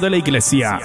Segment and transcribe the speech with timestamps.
[0.00, 0.78] de la iglesia.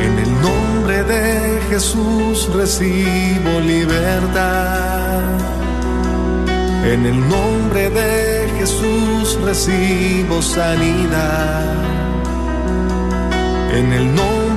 [0.00, 5.22] En el nombre de Jesús recibo libertad.
[6.84, 11.64] En el nombre de Jesús recibo sanidad.
[13.72, 14.41] En el nombre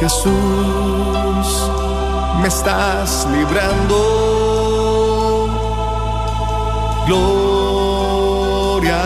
[0.00, 0.30] Jesús,
[2.42, 4.26] me estás librando.
[7.06, 8.98] Gloria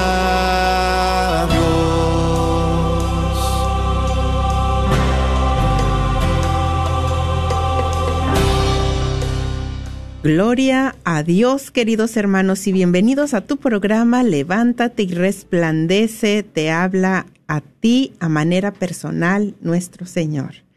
[1.42, 1.70] a Dios.
[10.24, 17.26] Gloria a Dios, queridos hermanos, y bienvenidos a tu programa Levántate y resplandece, te habla
[17.46, 20.68] a ti a manera personal nuestro Señor.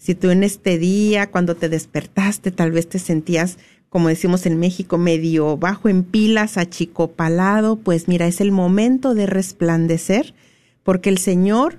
[0.00, 3.58] Si tú en este día, cuando te despertaste, tal vez te sentías,
[3.90, 9.26] como decimos en México, medio bajo en pilas, achicopalado, pues mira, es el momento de
[9.26, 10.32] resplandecer,
[10.84, 11.78] porque el Señor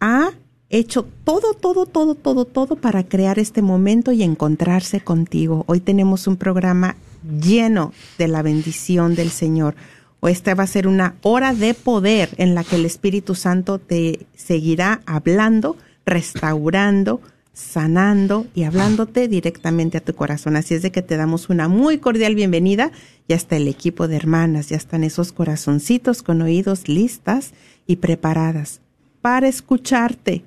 [0.00, 0.32] ha
[0.68, 5.62] hecho todo, todo, todo, todo, todo para crear este momento y encontrarse contigo.
[5.68, 6.96] Hoy tenemos un programa
[7.40, 9.76] lleno de la bendición del Señor.
[10.18, 13.78] O esta va a ser una hora de poder en la que el Espíritu Santo
[13.78, 17.20] te seguirá hablando, restaurando,
[17.60, 20.56] sanando y hablándote directamente a tu corazón.
[20.56, 22.90] Así es de que te damos una muy cordial bienvenida.
[23.28, 27.52] Ya está el equipo de hermanas, ya están esos corazoncitos con oídos listas
[27.86, 28.80] y preparadas
[29.20, 30.42] para escucharte.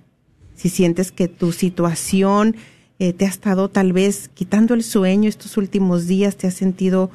[0.55, 2.55] Si sientes que tu situación
[2.99, 7.11] eh, te ha estado tal vez quitando el sueño estos últimos días, te has sentido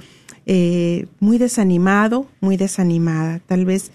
[0.47, 3.91] eh, muy desanimado, muy desanimada, tal vez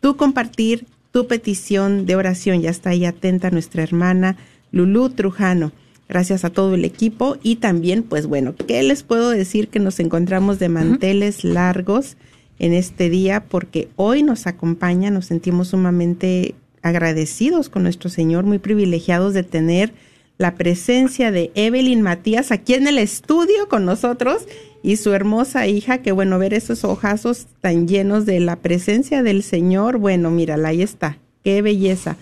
[0.00, 2.62] tu compartir, tu petición de oración.
[2.62, 4.36] Ya está ahí atenta nuestra hermana
[4.72, 5.70] Lulú Trujano.
[6.08, 10.00] Gracias a todo el equipo y también, pues bueno, ¿qué les puedo decir que nos
[10.00, 12.16] encontramos de manteles largos
[12.58, 13.44] en este día?
[13.48, 19.94] Porque hoy nos acompaña, nos sentimos sumamente agradecidos con nuestro Señor, muy privilegiados de tener
[20.36, 24.46] la presencia de Evelyn Matías aquí en el estudio con nosotros
[24.82, 29.42] y su hermosa hija, que bueno, ver esos ojazos tan llenos de la presencia del
[29.42, 32.18] Señor, bueno, mírala, ahí está, qué belleza.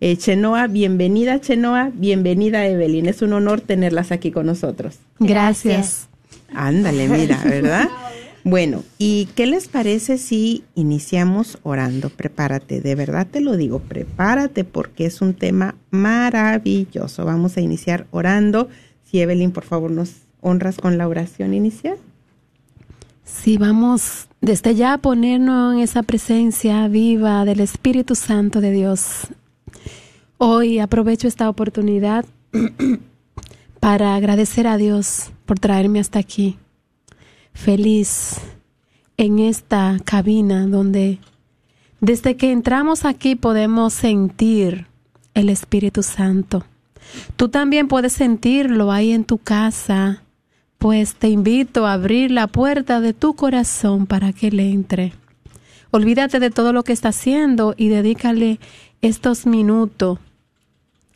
[0.00, 4.98] Eh, Chenoa, bienvenida Chenoa, bienvenida Evelyn, es un honor tenerlas aquí con nosotros.
[5.18, 6.08] Gracias.
[6.54, 7.88] Ándale, mira, ¿verdad?
[8.44, 12.10] Bueno, ¿y qué les parece si iniciamos orando?
[12.10, 17.24] Prepárate, de verdad te lo digo, prepárate porque es un tema maravilloso.
[17.24, 18.68] Vamos a iniciar orando.
[19.02, 20.12] Si Evelyn, por favor, nos
[20.42, 21.96] honras con la oración inicial.
[23.24, 29.28] Sí, vamos desde ya a ponernos en esa presencia viva del Espíritu Santo de Dios.
[30.38, 32.26] Hoy aprovecho esta oportunidad
[33.80, 36.58] para agradecer a Dios por traerme hasta aquí
[37.54, 38.36] feliz
[39.16, 41.18] en esta cabina donde
[42.00, 44.86] desde que entramos aquí podemos sentir
[45.32, 46.64] el Espíritu Santo.
[47.36, 50.22] Tú también puedes sentirlo ahí en tu casa,
[50.76, 55.14] pues te invito a abrir la puerta de tu corazón para que Él entre.
[55.90, 58.60] Olvídate de todo lo que está haciendo y dedícale
[59.02, 60.18] estos minutos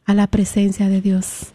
[0.04, 1.52] a la presencia de Dios.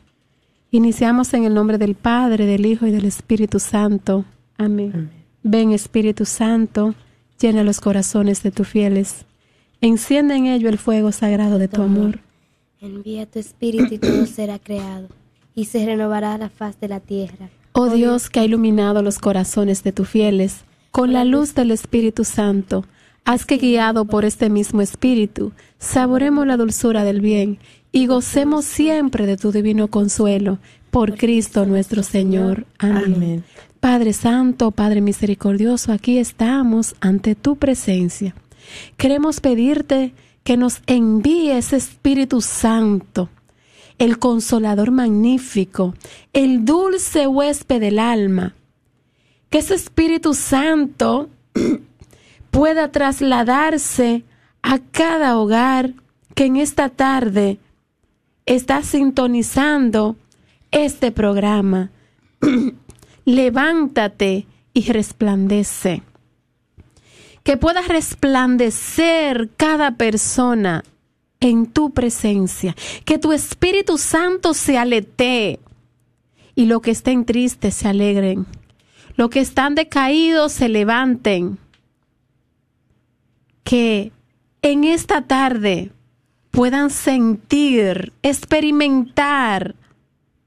[0.72, 4.26] Iniciamos en el nombre del Padre, del Hijo y del Espíritu Santo.
[4.58, 5.10] Amén.
[5.44, 6.96] Ven Espíritu Santo,
[7.40, 9.26] llena los corazones de tus fieles.
[9.82, 12.20] Enciende en ello el fuego sagrado de tu amor.
[12.82, 15.08] Envía tu Espíritu y todo será creado,
[15.54, 17.50] y se renovará la faz de la tierra.
[17.74, 22.24] Oh Dios que ha iluminado los corazones de tus fieles, con la luz del Espíritu
[22.24, 22.86] Santo,
[23.26, 27.60] haz que guiado por este mismo Espíritu, saboremos la dulzura del bien
[27.92, 30.60] y gocemos siempre de tu divino consuelo.
[30.92, 32.66] Por Cristo nuestro Señor.
[32.78, 33.44] Amén.
[33.82, 38.34] Padre Santo, Padre Misericordioso, aquí estamos ante tu presencia.
[38.96, 40.14] Queremos pedirte
[40.44, 43.30] que nos envíe ese Espíritu Santo,
[43.98, 45.96] el consolador magnífico,
[46.34, 48.56] el dulce huésped del alma.
[49.50, 51.30] Que ese Espíritu Santo
[52.56, 54.24] pueda trasladarse
[54.62, 55.92] a cada hogar
[56.36, 57.60] que en esta tarde
[58.46, 60.16] está sintonizando
[60.72, 61.92] este programa.
[63.26, 66.02] Levántate y resplandece.
[67.44, 70.86] Que pueda resplandecer cada persona
[71.42, 72.74] en tu presencia.
[73.04, 75.60] Que tu Espíritu Santo se aletee
[76.56, 78.46] y lo que estén tristes se alegren.
[79.18, 81.60] Los que están decaídos se levanten.
[83.66, 84.14] Que
[84.62, 85.92] en esta tarde
[86.52, 89.76] puedan sentir, experimentar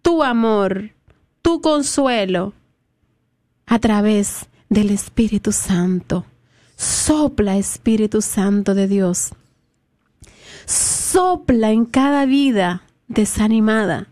[0.01, 0.93] tu amor,
[1.43, 2.55] tu consuelo
[3.67, 6.25] a través del Espíritu Santo.
[6.77, 9.33] Sopla, Espíritu Santo de Dios.
[10.65, 14.07] Sopla en cada vida desanimada.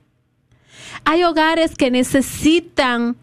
[1.04, 3.16] Hay hogares que necesitan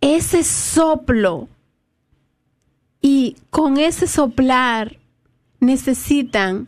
[0.00, 1.48] ese soplo
[3.08, 4.98] y con ese soplar
[5.60, 6.66] necesitan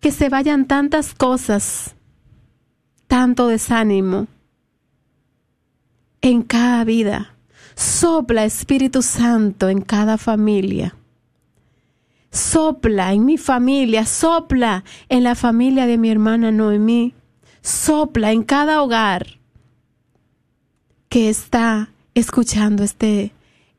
[0.00, 1.96] que se vayan tantas cosas,
[3.06, 4.26] tanto desánimo
[6.22, 7.34] en cada vida.
[7.76, 10.96] Sopla Espíritu Santo en cada familia.
[12.30, 17.12] Sopla en mi familia, sopla en la familia de mi hermana Noemí.
[17.60, 19.38] Sopla en cada hogar
[21.10, 23.34] que está escuchando este,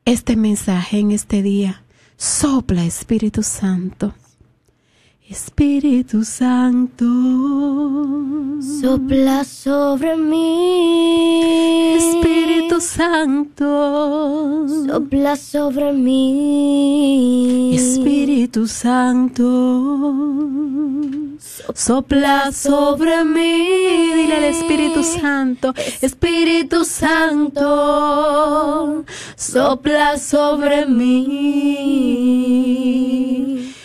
[0.05, 1.83] este mensaje en este día.
[2.17, 4.13] Sopla Espíritu Santo.
[5.31, 7.05] Espíritu Santo,
[8.81, 11.95] sopla sobre mí.
[11.95, 17.73] Espíritu Santo, sopla sobre mí.
[17.77, 19.47] Espíritu Santo,
[21.73, 24.11] sopla sobre mí.
[24.13, 27.65] Dile al Espíritu Santo, Espíritu Santo,
[29.37, 32.41] sopla sobre mí.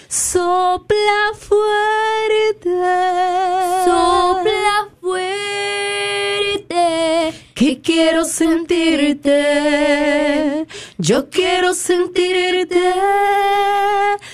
[0.08, 2.70] Sopla fuerte.
[3.84, 5.34] Sopla fuerte.
[7.54, 9.34] Que quiero sentirte.
[10.98, 12.94] Yo quiero sentirte.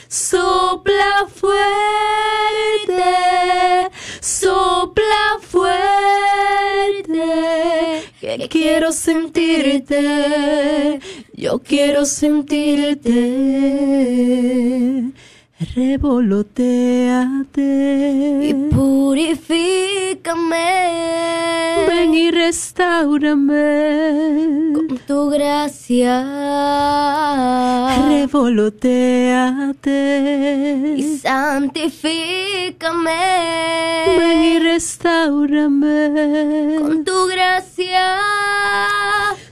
[0.09, 3.03] Sopla fuerte.
[4.21, 7.23] Sopla fuerte.
[8.21, 11.01] Que quiero sentirte.
[11.33, 13.73] Yo quiero sentirte
[15.75, 17.63] revoloteate
[18.43, 19.53] y purifícame.
[21.89, 23.63] Ven y restaurame
[24.75, 26.23] con tu gracia.
[28.09, 29.95] Revoloteate
[30.97, 33.11] y santifícame.
[34.19, 36.11] Ven y restaurame
[36.79, 38.19] con tu gracia.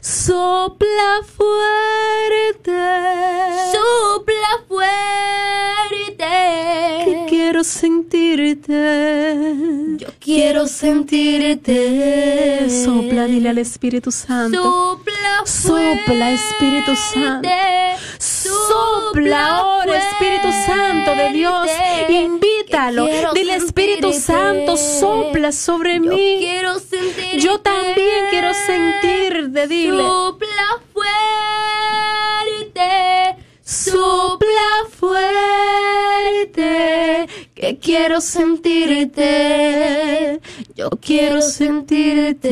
[0.01, 2.73] Sopla fuerte.
[3.73, 5.80] Sopla fuerte
[7.05, 9.37] que quiero sentirte.
[9.96, 12.69] Yo quiero sentirte.
[12.70, 14.62] Sopla, dile al Espíritu Santo.
[14.62, 17.49] Sopla, sopla, Espíritu Santo.
[18.19, 21.68] Sopla ahora, Espíritu Santo de Dios.
[22.09, 23.06] Invítalo.
[23.35, 26.37] Dile, Espíritu Santo, sopla sobre Yo mí.
[26.38, 27.40] Quiero sentirte.
[27.40, 30.02] Yo también quiero sentirte, dile.
[30.02, 31.11] Sopla fuerte.
[33.62, 35.79] Sopla fuerte,
[37.54, 39.30] que quiero sentirte,
[40.75, 42.50] yo quiero sentirte.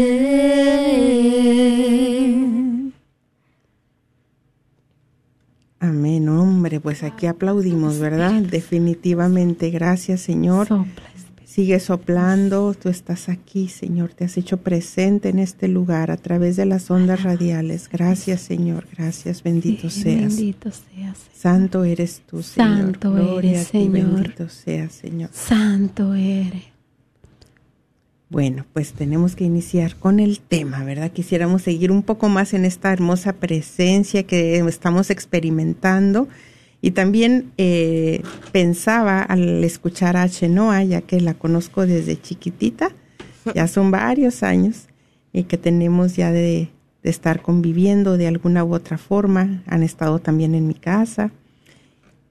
[5.81, 8.33] Amén, hombre, pues aquí aplaudimos, ¿verdad?
[8.43, 10.69] Definitivamente, gracias Señor.
[10.69, 11.18] Sopla.
[11.59, 16.55] Sigue soplando, tú estás aquí, Señor, te has hecho presente en este lugar a través
[16.55, 17.89] de las ondas radiales.
[17.93, 20.37] Gracias, Señor, gracias, bendito Sí, seas.
[20.37, 21.19] Bendito seas.
[21.35, 22.79] Santo eres tú, Señor.
[22.79, 23.93] Santo Gloria eres, a ti, Señor.
[23.93, 25.31] Bendito seas, Señor.
[25.33, 26.63] Santo eres.
[28.31, 31.11] Bueno, pues tenemos que iniciar con el tema, ¿verdad?
[31.11, 36.29] Quisiéramos seguir un poco más en esta hermosa presencia que estamos experimentando.
[36.81, 42.93] Y también eh, pensaba al escuchar a Chenoa, ya que la conozco desde chiquitita,
[43.55, 44.87] ya son varios años,
[45.33, 46.69] y que tenemos ya de,
[47.03, 51.33] de estar conviviendo de alguna u otra forma, han estado también en mi casa.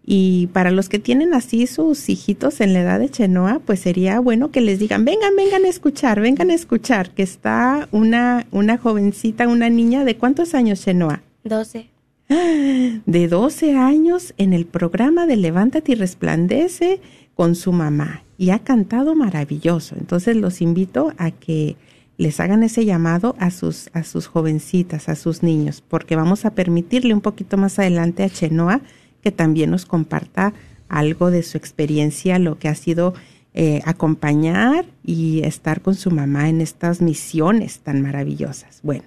[0.10, 4.22] Y para los que tienen así sus hijitos en la edad de Chenoa, pues sería
[4.22, 8.78] bueno que les digan, vengan, vengan a escuchar, vengan a escuchar, que está una, una
[8.78, 11.24] jovencita, una niña de cuántos años, Chenoa?
[11.44, 11.90] Doce.
[12.30, 17.00] De 12 años en el programa de Levántate y Resplandece
[17.36, 18.24] con su mamá.
[18.38, 19.96] Y ha cantado maravilloso.
[19.98, 21.78] Entonces los invito a que
[22.18, 26.52] les hagan ese llamado a sus, a sus jovencitas, a sus niños, porque vamos a
[26.52, 28.82] permitirle un poquito más adelante a Chenoa
[29.22, 30.54] que también nos comparta
[30.90, 33.14] algo de su experiencia, lo que ha sido
[33.54, 38.80] eh, acompañar y estar con su mamá en estas misiones tan maravillosas.
[38.84, 39.04] Bueno,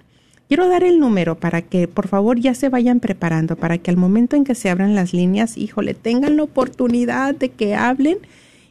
[0.51, 3.95] quiero dar el número para que por favor ya se vayan preparando, para que al
[3.95, 8.17] momento en que se abran las líneas, híjole, tengan la oportunidad de que hablen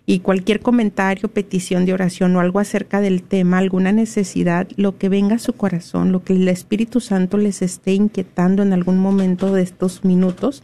[0.04, 5.08] y cualquier comentario, petición de oración o algo acerca del tema, alguna necesidad, lo que
[5.08, 9.50] venga a su corazón, lo que el Espíritu Santo les esté inquietando en algún momento
[9.50, 10.62] de estos minutos,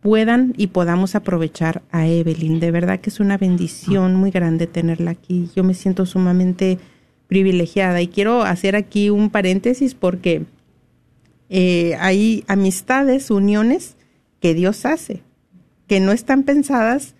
[0.00, 2.58] puedan y podamos aprovechar a Evelyn.
[2.58, 5.50] De verdad que es una bendición muy grande tenerla aquí.
[5.54, 6.78] Yo me siento sumamente
[7.28, 10.44] privilegiada y quiero hacer aquí un paréntesis porque
[11.48, 13.96] eh, hay amistades, uniones
[14.40, 15.22] que Dios hace,
[15.86, 17.14] que no están pensadas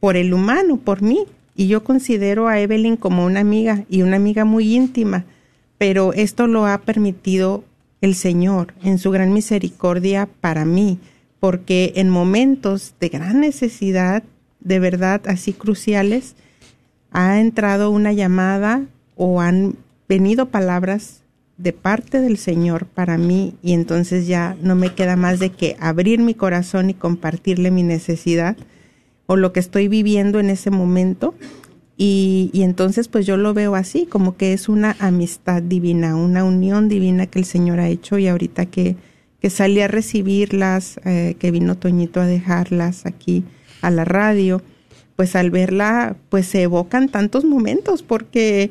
[0.00, 1.26] por el humano, por mí.
[1.54, 5.24] Y yo considero a Evelyn como una amiga y una amiga muy íntima,
[5.76, 7.64] pero esto lo ha permitido
[8.00, 11.00] el Señor en su gran misericordia para mí
[11.40, 14.22] porque en momentos de gran necesidad,
[14.60, 16.34] de verdad así cruciales,
[17.10, 18.82] ha entrado una llamada
[19.18, 19.76] o han
[20.08, 21.20] venido palabras
[21.58, 25.76] de parte del Señor para mí y entonces ya no me queda más de que
[25.80, 28.56] abrir mi corazón y compartirle mi necesidad
[29.26, 31.34] o lo que estoy viviendo en ese momento.
[31.98, 36.44] Y, y, entonces pues yo lo veo así, como que es una amistad divina, una
[36.44, 38.96] unión divina que el Señor ha hecho y ahorita que
[39.40, 43.44] que salí a recibirlas, eh, que vino Toñito a dejarlas aquí
[43.82, 44.62] a la radio,
[45.16, 48.70] pues al verla, pues se evocan tantos momentos, porque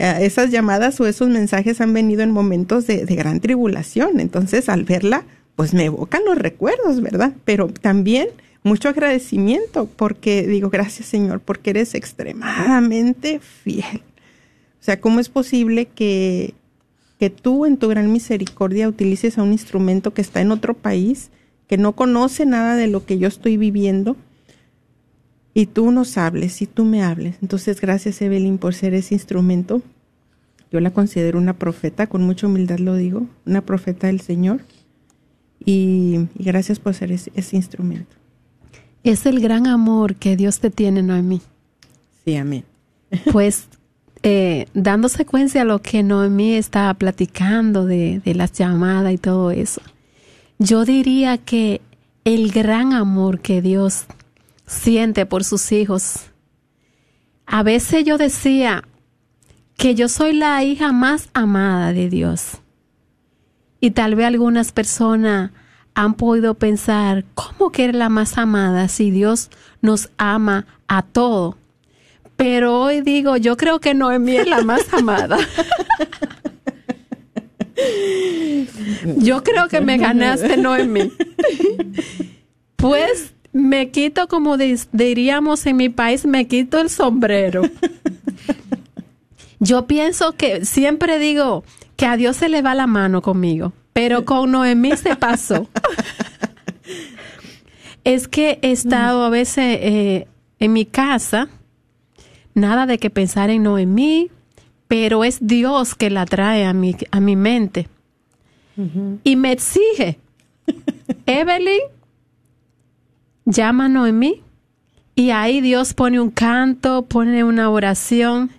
[0.00, 4.20] esas llamadas o esos mensajes han venido en momentos de, de gran tribulación.
[4.20, 5.24] Entonces, al verla,
[5.56, 7.32] pues me evocan los recuerdos, ¿verdad?
[7.44, 8.28] Pero también
[8.62, 14.02] mucho agradecimiento, porque digo, gracias Señor, porque eres extremadamente fiel.
[14.80, 16.54] O sea, ¿cómo es posible que
[17.20, 21.30] que tú en tu gran misericordia utilices a un instrumento que está en otro país,
[21.68, 24.16] que no conoce nada de lo que yo estoy viviendo,
[25.54, 27.36] y tú nos hables y tú me hables.
[27.42, 29.82] Entonces, gracias Evelyn por ser ese instrumento.
[30.70, 34.60] Yo la considero una profeta, con mucha humildad lo digo, una profeta del Señor.
[35.64, 38.16] Y, gracias por ser ese, ese, instrumento.
[39.02, 41.42] Es el gran amor que Dios te tiene, Noemí.
[42.24, 42.64] Sí, amén.
[43.32, 43.66] Pues
[44.22, 49.50] eh, dando secuencia a lo que Noemí estaba platicando de, de las llamadas y todo
[49.50, 49.82] eso,
[50.58, 51.80] yo diría que
[52.24, 54.04] el gran amor que Dios
[54.70, 56.30] siente por sus hijos,
[57.44, 58.84] a veces yo decía
[59.76, 62.58] que yo soy la hija más amada de Dios.
[63.80, 65.50] Y tal vez algunas personas
[65.94, 69.50] han podido pensar, ¿cómo que eres la más amada si Dios
[69.82, 71.56] nos ama a todos?
[72.36, 75.38] Pero hoy digo, yo creo que Noemí es la más amada.
[79.16, 81.12] yo creo que me ganaste, Noemí.
[82.76, 87.62] Pues me quito, como diríamos en mi país, me quito el sombrero.
[89.58, 91.64] Yo pienso que siempre digo
[91.96, 95.68] que a Dios se le va la mano conmigo, pero con Noemí se pasó.
[98.04, 100.26] es que he estado a veces eh,
[100.58, 101.48] en mi casa
[102.54, 104.30] nada de que pensar en Noemí,
[104.88, 107.88] pero es Dios que la trae a mi, a mi mente.
[109.24, 110.18] Y me exige,
[111.26, 111.80] Evelyn,
[113.50, 114.42] llama a Noemí.
[115.14, 118.50] Y ahí Dios pone un canto, pone una oración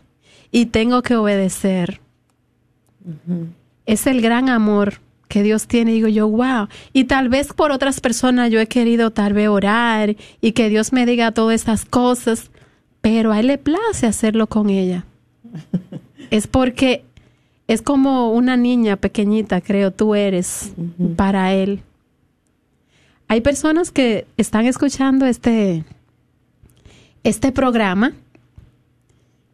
[0.51, 2.01] y tengo que obedecer.
[3.85, 5.93] Es el gran amor que Dios tiene.
[5.93, 6.67] Digo yo, wow.
[6.93, 10.93] Y tal vez por otras personas yo he querido tal vez orar y que Dios
[10.93, 12.51] me diga todas estas cosas,
[12.99, 15.05] pero a él le place hacerlo con ella.
[16.29, 17.03] es porque
[17.67, 20.73] es como una niña pequeñita, creo, tú eres
[21.15, 21.81] para él.
[23.31, 25.85] Hay personas que están escuchando este,
[27.23, 28.11] este programa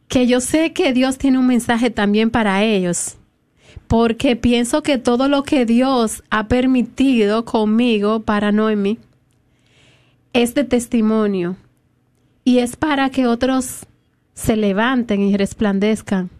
[0.08, 3.18] que yo sé que Dios tiene un mensaje también para ellos,
[3.86, 8.98] porque pienso que todo lo que Dios ha permitido conmigo para Noemi
[10.34, 11.56] es de testimonio
[12.44, 13.86] y es para que otros
[14.34, 16.32] se levanten y resplandezcan.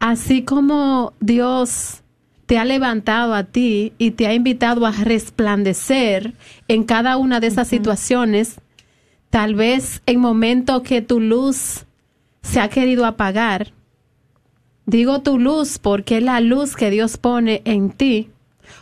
[0.00, 2.02] Así como Dios
[2.50, 6.34] te ha levantado a ti y te ha invitado a resplandecer
[6.66, 8.60] en cada una de esas situaciones,
[9.30, 11.86] tal vez en momentos que tu luz
[12.42, 13.72] se ha querido apagar.
[14.84, 18.30] Digo tu luz porque es la luz que Dios pone en ti.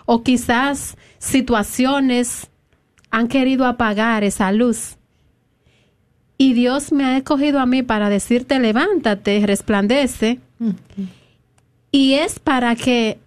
[0.07, 2.49] O quizás situaciones
[3.11, 4.97] han querido apagar esa luz.
[6.39, 10.41] Y Dios me ha escogido a mí para decirte, levántate, resplandece.
[11.93, 13.19] Y es para que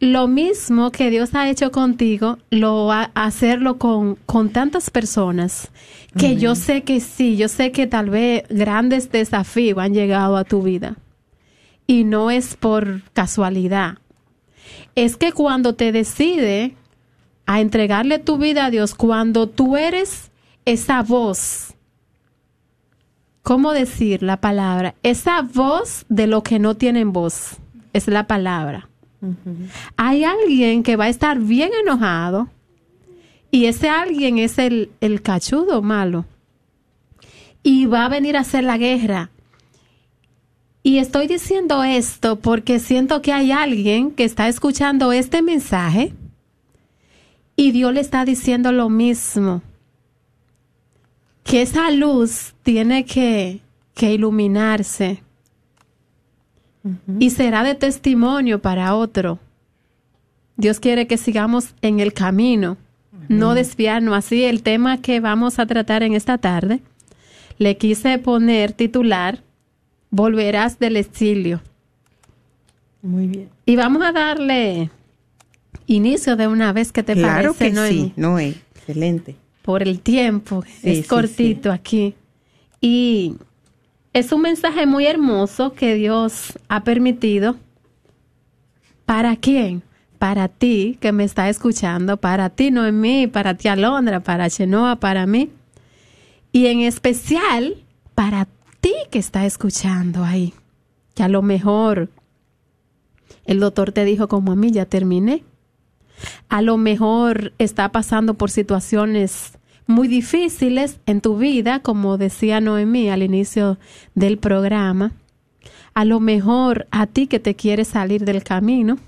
[0.00, 5.70] lo mismo que Dios ha hecho contigo, lo va a hacerlo con, con tantas personas
[6.16, 10.44] que yo sé que sí, yo sé que tal vez grandes desafíos han llegado a
[10.44, 10.96] tu vida.
[11.86, 13.98] Y no es por casualidad.
[14.94, 16.76] Es que cuando te decide
[17.46, 20.30] a entregarle tu vida a Dios, cuando tú eres
[20.64, 21.74] esa voz,
[23.42, 24.94] ¿cómo decir la palabra?
[25.02, 27.56] Esa voz de lo que no tienen voz,
[27.92, 28.87] es la palabra.
[29.96, 32.48] Hay alguien que va a estar bien enojado
[33.50, 36.24] y ese alguien es el, el cachudo malo
[37.62, 39.30] y va a venir a hacer la guerra.
[40.82, 46.14] Y estoy diciendo esto porque siento que hay alguien que está escuchando este mensaje
[47.56, 49.62] y Dios le está diciendo lo mismo.
[51.42, 53.60] Que esa luz tiene que,
[53.94, 55.22] que iluminarse
[57.18, 59.38] y será de testimonio para otro.
[60.56, 62.76] Dios quiere que sigamos en el camino,
[63.28, 64.14] no desviarnos.
[64.16, 66.80] Así el tema que vamos a tratar en esta tarde,
[67.58, 69.42] le quise poner titular,
[70.10, 71.60] Volverás del exilio.
[73.02, 73.48] Muy bien.
[73.66, 74.90] Y vamos a darle
[75.86, 77.98] inicio de una vez que te claro parece, que Noemi?
[78.04, 79.36] sí, Noé, excelente.
[79.62, 82.14] Por el tiempo, Sí, es sí, cortito aquí.
[82.80, 83.34] Y
[84.12, 87.56] es un mensaje muy hermoso que Dios ha permitido.
[89.04, 89.82] ¿Para quién?
[90.18, 95.26] Para ti que me está escuchando, para ti Noemí, para ti Alondra, para Chenoa, para
[95.26, 95.50] mí.
[96.52, 97.76] Y en especial
[98.14, 98.48] para
[98.80, 100.54] ti que está escuchando ahí.
[101.14, 102.10] Que a lo mejor
[103.44, 105.44] el doctor te dijo como a mí, ya terminé.
[106.48, 109.57] A lo mejor está pasando por situaciones
[109.88, 113.78] muy difíciles en tu vida, como decía Noemí al inicio
[114.14, 115.12] del programa.
[115.94, 118.98] A lo mejor a ti que te quieres salir del camino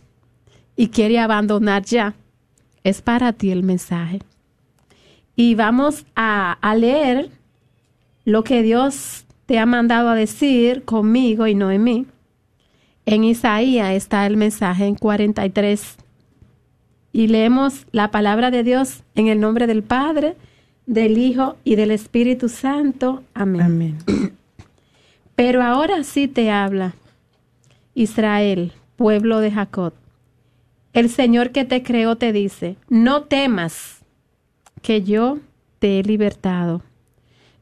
[0.77, 2.15] y quiere abandonar ya.
[2.83, 4.21] Es para ti el mensaje.
[5.37, 7.31] Y vamos a, a leer
[8.25, 12.07] lo que Dios te ha mandado a decir conmigo y Noemí.
[13.05, 15.99] En Isaías está el mensaje en 43.
[17.13, 20.37] Y leemos la palabra de Dios en el nombre del Padre,
[20.87, 23.23] del Hijo y del Espíritu Santo.
[23.35, 23.61] Amén.
[23.61, 23.99] Amén.
[25.37, 26.95] Pero ahora sí te habla,
[27.95, 29.95] Israel, pueblo de Jacob.
[30.93, 34.01] El Señor que te creó te dice, no temas,
[34.83, 35.39] que yo
[35.79, 36.83] te he libertado.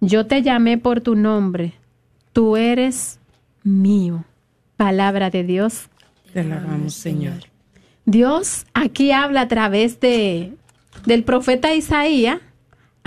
[0.00, 1.74] Yo te llamé por tu nombre,
[2.33, 3.18] tú eres
[3.62, 4.24] mío.
[4.76, 5.88] Palabra de Dios.
[6.33, 7.38] Te alabamos, Señor.
[8.04, 10.54] Dios aquí habla a través de
[11.04, 12.38] del profeta Isaías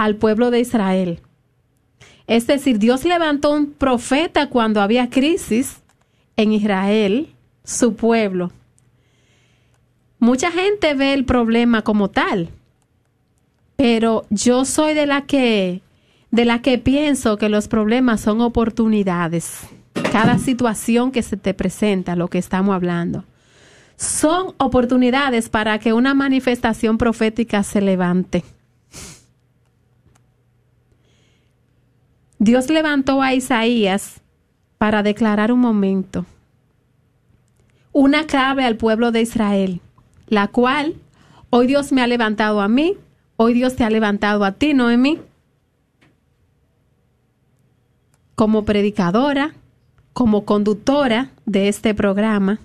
[0.02, 1.20] al pueblo de Israel.
[2.26, 5.78] Es decir, Dios levantó un profeta cuando había crisis
[6.38, 7.30] en Israel,
[7.64, 8.52] su pueblo.
[10.18, 12.50] Mucha gente ve el problema como tal,
[13.76, 15.82] pero yo soy de la que
[16.32, 19.68] de la que pienso que los problemas son oportunidades.
[20.12, 23.24] Cada situación que se te presenta, lo que estamos hablando,
[23.98, 28.44] son oportunidades para que una manifestación profética se levante.
[32.42, 34.20] Dios levantó a Isaías
[34.80, 36.26] para declarar un momento,
[37.92, 39.80] una clave al pueblo de Israel,
[40.26, 40.96] la cual
[41.52, 42.98] hoy Dios me ha levantado a mí,
[43.36, 45.20] hoy Dios te ha levantado a ti, Noemí,
[48.34, 49.54] como predicadora,
[50.12, 52.60] como conductora de este programa,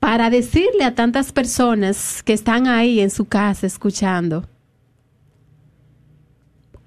[0.00, 4.44] para decirle a tantas personas que están ahí en su casa escuchando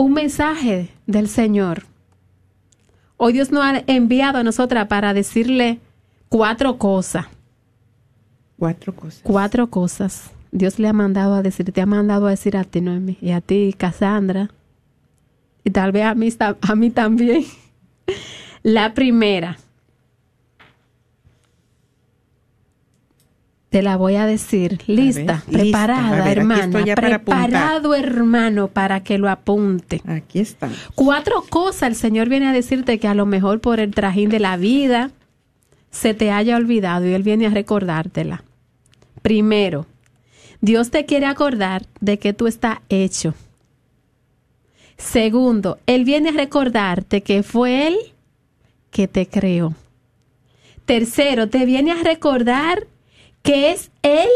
[0.01, 1.83] un mensaje del Señor.
[3.17, 5.79] Hoy Dios nos ha enviado a nosotras para decirle
[6.27, 7.27] cuatro cosas.
[8.57, 9.21] Cuatro cosas.
[9.23, 10.31] Cuatro cosas.
[10.51, 13.31] Dios le ha mandado a decir, te ha mandado a decir a ti, Noemi, y
[13.31, 14.49] a ti, Cassandra,
[15.63, 17.45] y tal vez a mí, ta- a mí también.
[18.63, 19.57] La primera,
[23.71, 24.81] te la voy a decir.
[24.85, 25.49] Lista, lista.
[25.49, 26.83] preparada, ver, hermana.
[26.93, 30.01] Preparado, hermano, para que lo apunte.
[30.05, 30.69] Aquí está.
[30.93, 34.41] Cuatro cosas el Señor viene a decirte que a lo mejor por el trajín de
[34.41, 35.11] la vida
[35.89, 38.43] se te haya olvidado y Él viene a recordártela.
[39.21, 39.85] Primero,
[40.59, 43.35] Dios te quiere acordar de que tú estás hecho.
[44.97, 47.97] Segundo, Él viene a recordarte que fue Él
[48.89, 49.73] que te creó.
[50.83, 52.85] Tercero, te viene a recordar
[53.41, 54.29] que es Él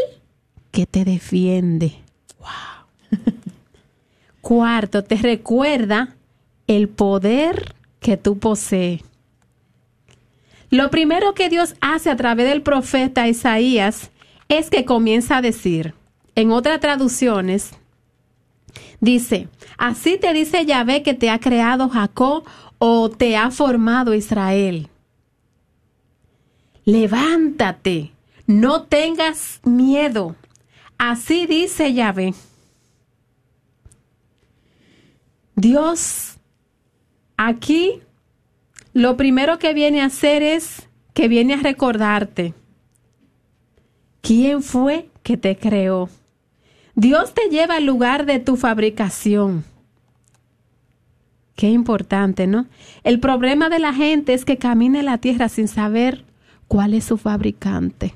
[0.72, 1.96] que te defiende.
[2.39, 3.22] Wow.
[4.41, 6.15] Cuarto, te recuerda
[6.68, 9.02] el poder que tú posees.
[10.70, 14.12] Lo primero que Dios hace a través del profeta Isaías
[14.50, 15.94] es que comienza a decir,
[16.36, 17.72] en otras traducciones,
[19.00, 22.44] dice, así te dice Yahvé que te ha creado Jacob
[22.78, 24.89] o te ha formado Israel.
[26.84, 28.12] Levántate,
[28.48, 30.36] no tengas miedo.
[30.98, 32.34] Así dice Yahvé.
[35.56, 36.38] Dios,
[37.38, 38.02] aquí
[38.94, 42.54] lo primero que viene a hacer es que viene a recordarte
[44.22, 46.10] quién fue que te creó.
[46.96, 49.64] Dios te lleva al lugar de tu fabricación.
[51.56, 52.68] Qué importante, ¿no?
[53.04, 56.26] El problema de la gente es que camina la tierra sin saber
[56.68, 58.14] cuál es su fabricante.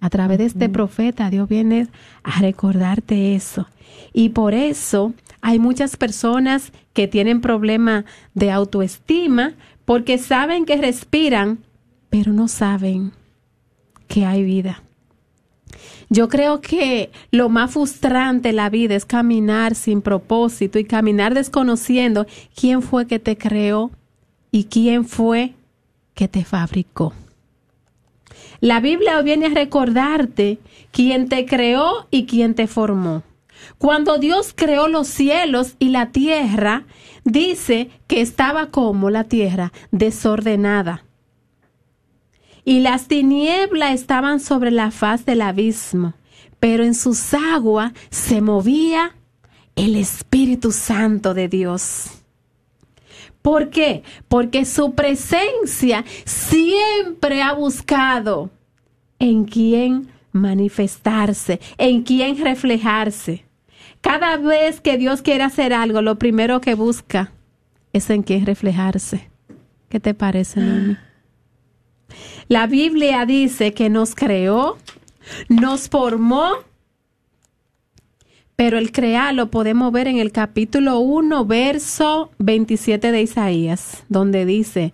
[0.00, 1.88] A través de este profeta, Dios viene
[2.22, 3.66] a recordarte eso.
[4.12, 11.58] Y por eso hay muchas personas que tienen problemas de autoestima porque saben que respiran,
[12.10, 13.12] pero no saben
[14.06, 14.82] que hay vida.
[16.10, 21.34] Yo creo que lo más frustrante en la vida es caminar sin propósito y caminar
[21.34, 23.90] desconociendo quién fue que te creó
[24.50, 25.54] y quién fue
[26.14, 27.12] que te fabricó.
[28.60, 30.58] La Biblia viene a recordarte
[30.90, 33.22] quién te creó y quién te formó.
[33.78, 36.84] Cuando Dios creó los cielos y la tierra,
[37.24, 41.04] dice que estaba como la tierra, desordenada
[42.68, 46.12] y las tinieblas estaban sobre la faz del abismo,
[46.60, 49.16] pero en sus aguas se movía
[49.74, 52.17] el Espíritu Santo de Dios.
[53.42, 54.02] ¿Por qué?
[54.28, 58.50] Porque su presencia siempre ha buscado
[59.18, 63.44] en quién manifestarse, en quién reflejarse.
[64.00, 67.32] Cada vez que Dios quiere hacer algo, lo primero que busca
[67.92, 69.28] es en quién reflejarse.
[69.88, 70.96] ¿Qué te parece, Noemi?
[72.48, 74.78] La Biblia dice que nos creó,
[75.48, 76.52] nos formó,
[78.58, 84.44] pero el crear lo podemos ver en el capítulo 1, verso 27 de Isaías, donde
[84.46, 84.92] dice,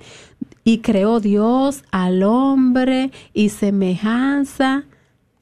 [0.65, 4.85] y creó Dios al hombre y semejanza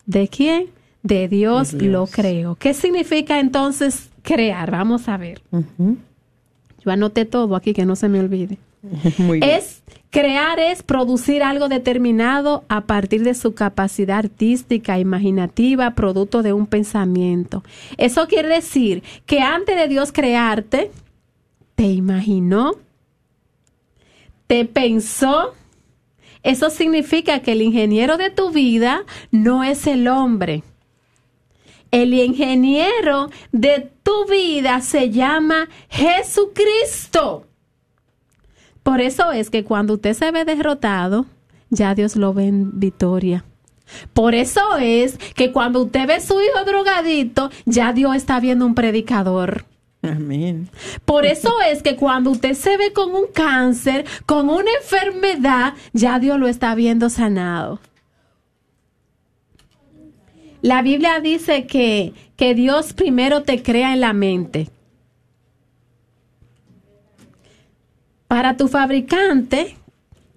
[0.06, 0.66] de quién?
[1.02, 2.54] De Dios, lo creó.
[2.54, 4.70] ¿Qué significa entonces crear?
[4.70, 5.42] Vamos a ver.
[5.50, 8.56] Yo anoté todo aquí que no se me olvide.
[9.42, 16.52] Es crear es producir algo determinado a partir de su capacidad artística, imaginativa, producto de
[16.52, 17.64] un pensamiento.
[17.96, 20.90] Eso quiere decir que antes de Dios crearte,
[21.74, 22.72] te imaginó,
[24.46, 25.54] te pensó.
[26.42, 30.62] Eso significa que el ingeniero de tu vida no es el hombre.
[31.90, 37.46] El ingeniero de tu vida se llama Jesucristo.
[38.82, 41.26] Por eso es que cuando usted se ve derrotado,
[41.70, 43.44] ya Dios lo ve en victoria.
[44.12, 48.66] Por eso es que cuando usted ve a su hijo drogadito, ya Dios está viendo
[48.66, 49.64] un predicador.
[50.02, 50.68] Amén.
[51.04, 56.18] Por eso es que cuando usted se ve con un cáncer, con una enfermedad, ya
[56.18, 57.80] Dios lo está viendo sanado.
[60.60, 64.68] La Biblia dice que, que Dios primero te crea en la mente.
[68.32, 69.76] Para tu fabricante,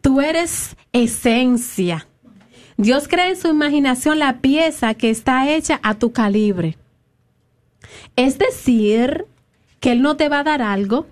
[0.01, 2.05] tú eres esencia.
[2.75, 6.77] Dios crea en su imaginación la pieza que está hecha a tu calibre.
[8.17, 9.27] Es decir,
[9.79, 11.07] que Él no te va a dar algo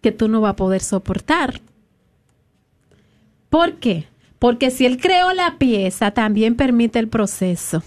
[0.00, 1.60] que tú no vas a poder soportar.
[3.50, 4.06] ¿Por qué?
[4.38, 7.82] Porque si Él creó la pieza, también permite el proceso.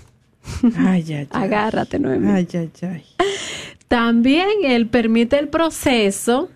[0.75, 1.27] Ay, ay, ay.
[1.31, 2.29] Agárrate, Noemi.
[2.29, 3.05] Ay, ay, ay.
[3.87, 6.49] También Él permite el proceso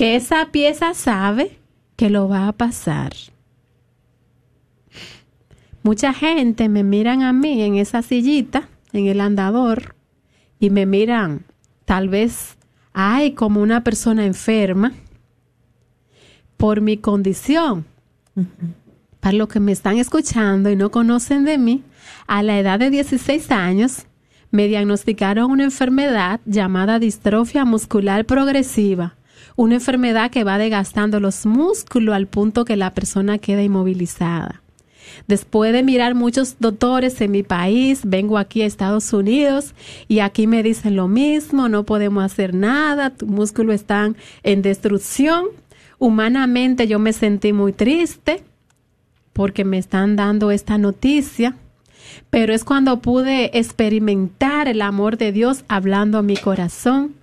[0.00, 1.58] que esa pieza sabe
[1.96, 3.12] que lo va a pasar.
[5.82, 9.94] Mucha gente me miran a mí en esa sillita, en el andador,
[10.58, 11.44] y me miran
[11.84, 12.56] tal vez,
[12.94, 14.94] ay, como una persona enferma
[16.56, 17.84] por mi condición.
[19.20, 21.82] Para los que me están escuchando y no conocen de mí,
[22.26, 24.06] a la edad de 16 años
[24.50, 29.18] me diagnosticaron una enfermedad llamada distrofia muscular progresiva
[29.60, 34.62] una enfermedad que va desgastando los músculos al punto que la persona queda inmovilizada.
[35.28, 39.74] Después de mirar muchos doctores en mi país, vengo aquí a Estados Unidos
[40.08, 45.48] y aquí me dicen lo mismo, no podemos hacer nada, tus músculos están en destrucción.
[45.98, 48.42] Humanamente yo me sentí muy triste
[49.34, 51.54] porque me están dando esta noticia,
[52.30, 57.19] pero es cuando pude experimentar el amor de Dios hablando a mi corazón.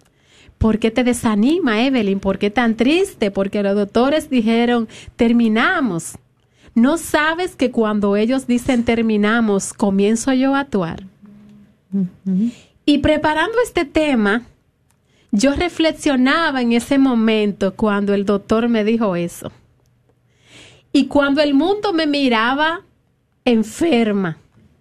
[0.57, 2.19] ¿Por qué te desanima, Evelyn?
[2.19, 3.31] ¿Por qué tan triste?
[3.31, 6.17] Porque los doctores dijeron, terminamos.
[6.73, 11.03] ¿No sabes que cuando ellos dicen terminamos, comienzo yo a actuar?
[12.85, 14.43] Y preparando este tema,
[15.31, 19.51] yo reflexionaba en ese momento cuando el doctor me dijo eso.
[20.91, 22.81] Y cuando el mundo me miraba
[23.45, 24.37] enferma,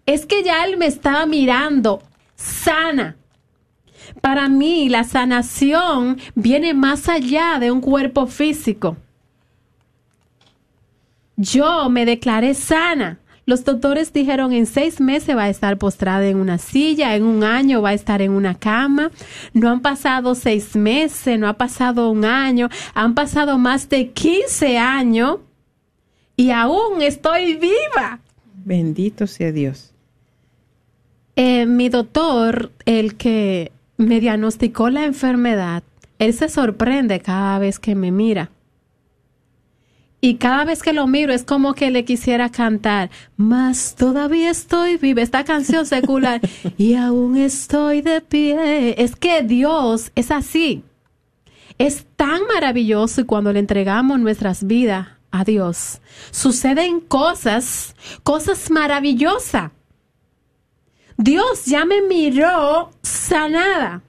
[0.07, 2.03] es que ya él me estaba mirando
[2.37, 3.17] sana.
[4.27, 8.97] Para mí la sanación viene más allá de un cuerpo físico.
[11.37, 13.21] Yo me declaré sana.
[13.45, 17.45] Los doctores dijeron en seis meses va a estar postrada en una silla, en un
[17.45, 19.13] año va a estar en una cama.
[19.53, 24.77] No han pasado seis meses, no ha pasado un año, han pasado más de 15
[24.77, 25.39] años
[26.37, 28.19] y aún estoy viva.
[28.65, 29.93] Bendito sea Dios.
[31.37, 35.83] Eh, mi doctor, el que me diagnosticó la enfermedad,
[36.19, 38.51] él se sorprende cada vez que me mira.
[40.21, 44.97] Y cada vez que lo miro es como que le quisiera cantar, más todavía estoy
[44.97, 46.41] viva, esta canción secular,
[46.79, 49.01] y aún estoy de pie.
[49.03, 50.83] Es que Dios es así.
[51.79, 59.71] Es tan maravilloso y cuando le entregamos nuestras vidas a Dios, suceden cosas, cosas maravillosas.
[61.17, 64.03] Dios ya me miró sanada.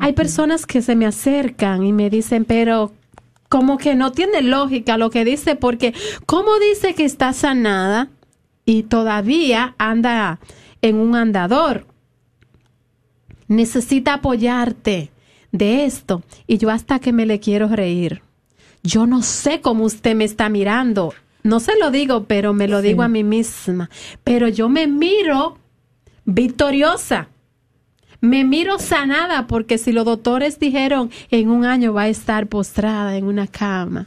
[0.00, 2.92] Hay personas que se me acercan y me dicen, pero
[3.48, 5.94] como que no tiene lógica lo que dice, porque
[6.26, 8.08] ¿cómo dice que está sanada
[8.64, 10.40] y todavía anda
[10.82, 11.86] en un andador?
[13.46, 15.12] Necesita apoyarte
[15.52, 16.22] de esto.
[16.46, 18.22] Y yo hasta que me le quiero reír.
[18.82, 21.14] Yo no sé cómo usted me está mirando.
[21.44, 23.90] No se lo digo, pero me lo digo a mí misma.
[24.24, 25.58] Pero yo me miro
[26.24, 27.28] victoriosa.
[28.22, 33.16] Me miro sanada porque si los doctores dijeron en un año va a estar postrada
[33.18, 34.06] en una cama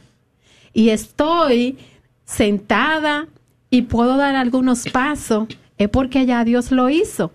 [0.72, 1.78] y estoy
[2.24, 3.28] sentada
[3.70, 5.46] y puedo dar algunos pasos,
[5.76, 7.30] es porque ya Dios lo hizo.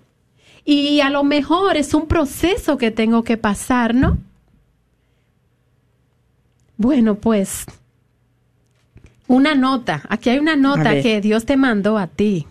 [0.66, 4.18] Y a lo mejor es un proceso que tengo que pasar, ¿no?
[6.76, 7.66] Bueno, pues
[9.28, 12.48] una nota, aquí hay una nota que Dios te mandó a ti.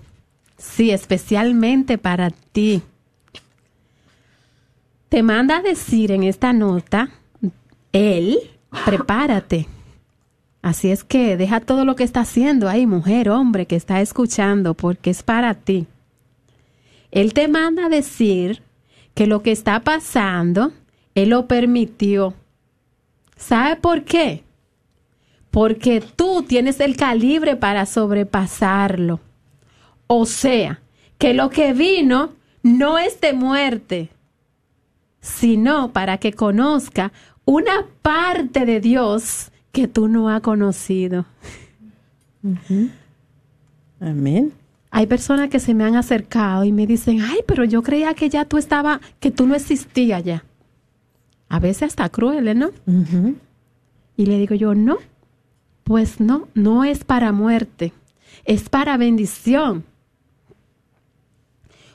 [0.56, 2.82] Sí, especialmente para ti.
[5.08, 7.11] Te manda a decir en esta nota,
[7.92, 8.38] Él,
[8.85, 9.66] prepárate.
[10.62, 14.74] Así es que deja todo lo que está haciendo ahí, mujer, hombre, que está escuchando,
[14.74, 15.87] porque es para ti.
[17.11, 18.62] Él te manda a decir
[19.14, 20.72] que lo que está pasando,
[21.14, 22.35] Él lo permitió.
[23.37, 24.44] ¿Sabe por qué?
[25.52, 29.20] Porque tú tienes el calibre para sobrepasarlo.
[30.08, 30.80] O sea,
[31.18, 32.30] que lo que vino
[32.64, 34.08] no es de muerte,
[35.20, 37.12] sino para que conozca
[37.44, 41.26] una parte de Dios que tú no has conocido.
[44.00, 44.52] Amén.
[44.90, 48.28] Hay personas que se me han acercado y me dicen, ay, pero yo creía que
[48.28, 50.44] ya tú estaba, que tú no existías ya.
[51.48, 52.70] A veces hasta cruel, ¿no?
[54.16, 54.98] Y le digo yo, no,
[55.85, 57.92] pues no, no es para muerte,
[58.45, 59.85] es para bendición.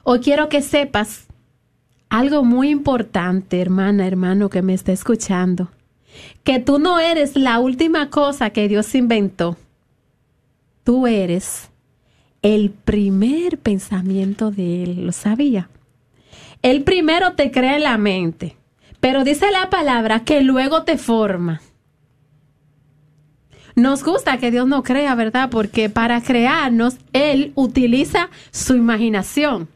[0.04, 1.28] Hoy quiero que sepas
[2.10, 5.70] algo muy importante, hermana, hermano que me está escuchando,
[6.44, 9.58] que tú no eres la última cosa que Dios inventó.
[10.84, 11.70] Tú eres
[12.42, 15.70] el primer pensamiento de Él, ¿lo sabía?
[16.62, 18.56] Él primero te crea en la mente,
[19.00, 21.62] pero dice la palabra que luego te forma.
[23.78, 25.52] Nos gusta que Dios no crea, ¿verdad?
[25.52, 29.70] Porque para crearnos, Él utiliza su imaginación.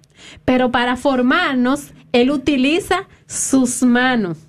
[0.44, 4.40] Pero para formarnos, Él utiliza sus manos.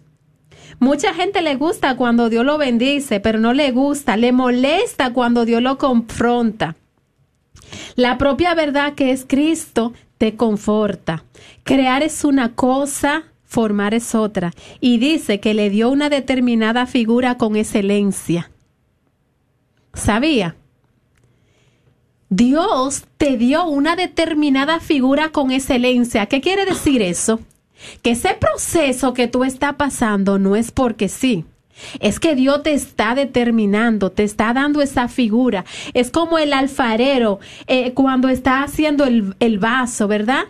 [0.78, 5.44] Mucha gente le gusta cuando Dios lo bendice, pero no le gusta, le molesta cuando
[5.44, 6.74] Dios lo confronta.
[7.94, 11.24] La propia verdad que es Cristo te conforta.
[11.62, 14.52] Crear es una cosa, formar es otra.
[14.80, 18.51] Y dice que le dio una determinada figura con excelencia.
[19.94, 20.56] ¿Sabía?
[22.30, 26.26] Dios te dio una determinada figura con excelencia.
[26.26, 27.40] ¿Qué quiere decir eso?
[28.00, 31.44] Que ese proceso que tú estás pasando no es porque sí,
[32.00, 35.64] Es que Dios te está determinando, te está dando esa figura.
[35.94, 40.44] Es como el alfarero eh, cuando está haciendo el, el vaso, ¿verdad?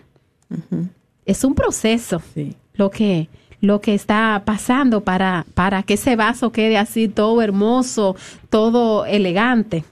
[1.24, 2.55] Es un proceso Sí.
[2.74, 3.28] lo que,
[3.62, 8.16] lo que está pasando para, para que ese vaso quede así todo hermoso,
[8.51, 9.85] todo elegante.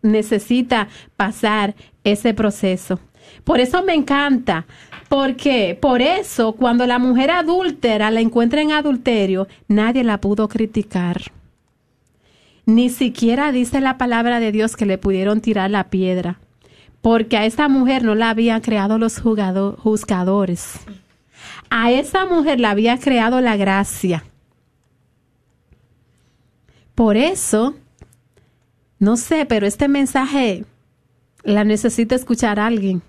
[0.00, 3.00] Necesita pasar ese proceso.
[3.44, 4.64] Por eso me encanta,
[5.08, 11.20] porque por eso cuando la mujer adúltera la encuentra en adulterio, nadie la pudo criticar.
[12.64, 16.38] Ni siquiera dice la palabra de Dios que le pudieron tirar la piedra,
[17.00, 20.78] porque a esa mujer no la habían creado los juzgadores.
[21.70, 24.24] A esa mujer la había creado la gracia.
[26.96, 27.76] Por eso,
[28.98, 30.64] no sé, pero este mensaje
[31.44, 33.02] la necesita escuchar alguien.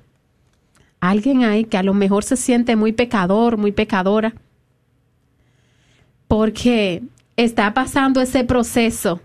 [0.99, 4.33] Alguien ahí que a lo mejor se siente muy pecador, muy pecadora.
[6.27, 7.01] Porque
[7.35, 9.19] está pasando ese proceso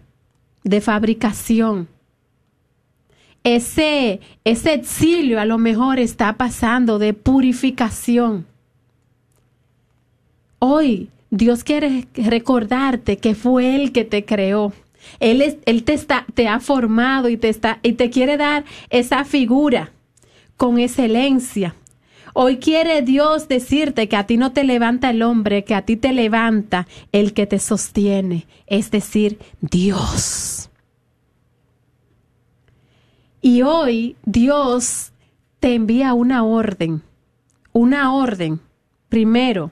[0.65, 1.89] de fabricación.
[3.45, 8.47] Ese, ese exilio a lo mejor está pasando de purificación.
[10.69, 14.73] Hoy Dios quiere recordarte que fue Él que te creó.
[15.21, 19.93] Él, te, está, te ha formado y te, está, y te quiere dar esa figura
[20.57, 21.77] con excelencia.
[22.35, 25.97] Hoy quiere Dios decirte que a ti no te levanta el hombre, que a ti
[25.97, 30.69] te levanta el que te sostiene, es decir, Dios.
[33.41, 35.13] Y hoy Dios
[35.61, 37.03] te envía una orden,
[37.73, 38.59] una orden.
[39.09, 39.71] Primero,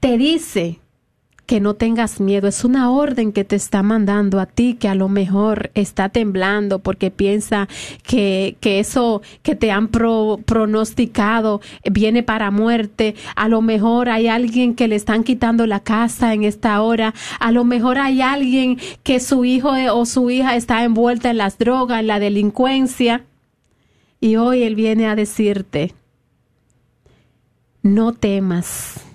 [0.00, 0.80] te dice
[1.46, 2.46] que no tengas miedo.
[2.46, 6.80] Es una orden que te está mandando a ti que a lo mejor está temblando
[6.80, 7.68] porque piensa
[8.02, 13.14] que, que eso que te han pro- pronosticado viene para muerte.
[13.34, 17.14] A lo mejor hay alguien que le están quitando la casa en esta hora.
[17.40, 21.56] A lo mejor hay alguien que su hijo o su hija está envuelta en las
[21.56, 23.24] drogas, en la delincuencia.
[24.20, 25.94] Y hoy Él viene a decirte,
[27.82, 29.07] no temas.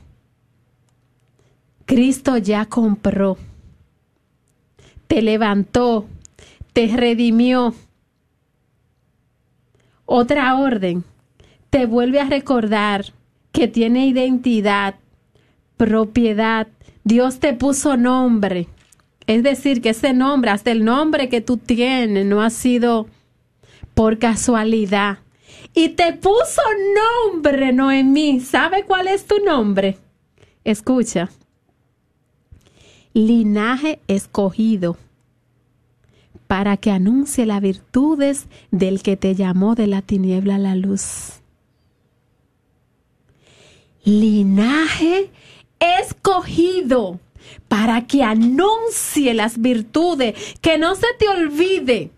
[1.94, 3.38] Cristo ya compró,
[5.06, 6.08] te levantó,
[6.74, 7.76] te redimió.
[10.06, 11.04] Otra orden,
[11.70, 13.14] te vuelve a recordar
[13.52, 14.96] que tiene identidad,
[15.78, 16.68] propiedad.
[17.04, 18.68] Dios te puso nombre.
[19.28, 23.06] Es decir, que ese nombre, hasta el nombre que tú tienes, no ha sido
[23.94, 25.20] por casualidad.
[25.76, 26.64] Y te puso
[27.32, 28.40] nombre, Noemí.
[28.40, 30.00] ¿Sabe cuál es tu nombre?
[30.64, 31.30] Escucha.
[33.14, 34.98] Linaje escogido
[36.48, 41.42] para que anuncie las virtudes del que te llamó de la tiniebla a la luz.
[44.04, 45.30] Linaje
[45.80, 47.20] escogido
[47.68, 52.12] para que anuncie las virtudes, que no se te olvide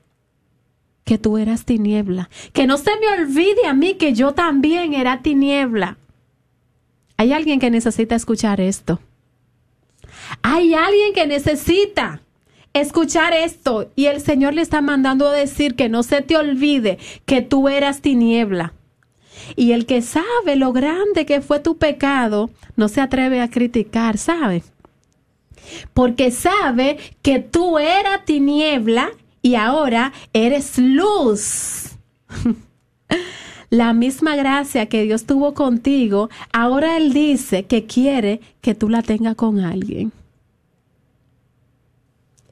[1.06, 5.22] que tú eras tiniebla, que no se me olvide a mí que yo también era
[5.22, 5.98] tiniebla.
[7.16, 9.00] Hay alguien que necesita escuchar esto.
[10.42, 12.22] Hay alguien que necesita
[12.74, 16.98] escuchar esto y el Señor le está mandando a decir que no se te olvide
[17.26, 18.74] que tú eras tiniebla.
[19.56, 24.18] Y el que sabe lo grande que fue tu pecado, no se atreve a criticar,
[24.18, 24.64] ¿sabe?
[25.94, 31.92] Porque sabe que tú eras tiniebla y ahora eres luz.
[33.70, 39.02] La misma gracia que Dios tuvo contigo, ahora Él dice que quiere que tú la
[39.02, 40.12] tengas con alguien.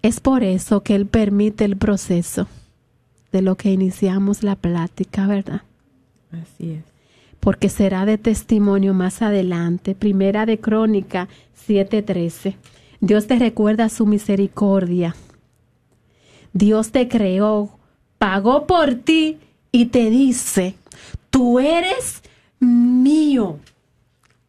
[0.03, 2.47] Es por eso que Él permite el proceso
[3.31, 5.61] de lo que iniciamos la plática, ¿verdad?
[6.29, 6.83] Así es.
[7.39, 9.95] Porque será de testimonio más adelante.
[9.95, 11.29] Primera de Crónica
[11.67, 12.57] 7:13.
[12.99, 15.15] Dios te recuerda su misericordia.
[16.51, 17.69] Dios te creó,
[18.17, 19.39] pagó por ti
[19.71, 20.75] y te dice,
[21.29, 22.21] tú eres
[22.59, 23.57] mío.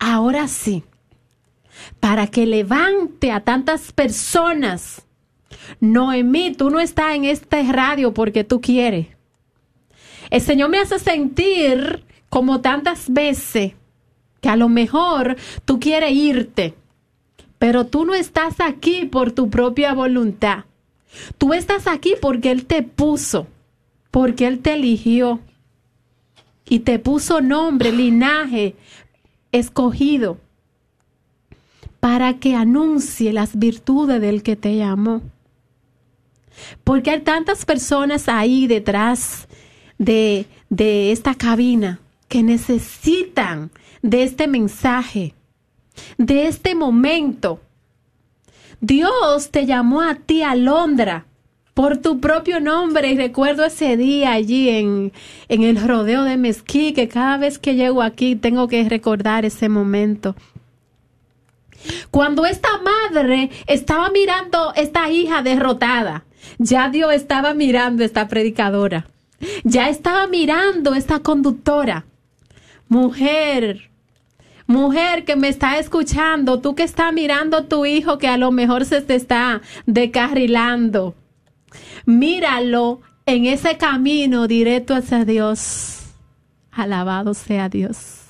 [0.00, 0.82] Ahora sí,
[2.00, 5.02] para que levante a tantas personas.
[5.80, 9.08] Noemí, tú no estás en este radio porque tú quieres.
[10.30, 13.72] El Señor me hace sentir como tantas veces
[14.40, 16.74] que a lo mejor tú quieres irte,
[17.58, 20.64] pero tú no estás aquí por tu propia voluntad.
[21.38, 23.46] Tú estás aquí porque Él te puso,
[24.10, 25.40] porque Él te eligió
[26.68, 28.74] y te puso nombre, linaje,
[29.52, 30.38] escogido,
[32.00, 35.22] para que anuncie las virtudes del que te llamó.
[36.82, 39.48] Porque hay tantas personas ahí detrás
[39.98, 43.70] de, de esta cabina que necesitan
[44.02, 45.34] de este mensaje,
[46.18, 47.60] de este momento,
[48.80, 51.26] Dios te llamó a ti, Alondra,
[51.72, 53.12] por tu propio nombre.
[53.12, 55.12] Y recuerdo ese día allí en,
[55.48, 59.68] en el rodeo de Mezquí, que cada vez que llego aquí tengo que recordar ese
[59.68, 60.36] momento.
[62.10, 66.24] Cuando esta madre estaba mirando esta hija derrotada,
[66.58, 69.06] ya Dios estaba mirando esta predicadora.
[69.64, 72.04] Ya estaba mirando esta conductora.
[72.88, 73.90] Mujer,
[74.66, 78.84] mujer que me está escuchando, tú que estás mirando tu hijo que a lo mejor
[78.84, 81.14] se te está decarrilando.
[82.06, 86.00] Míralo en ese camino directo hacia Dios.
[86.70, 88.20] Alabado sea Dios.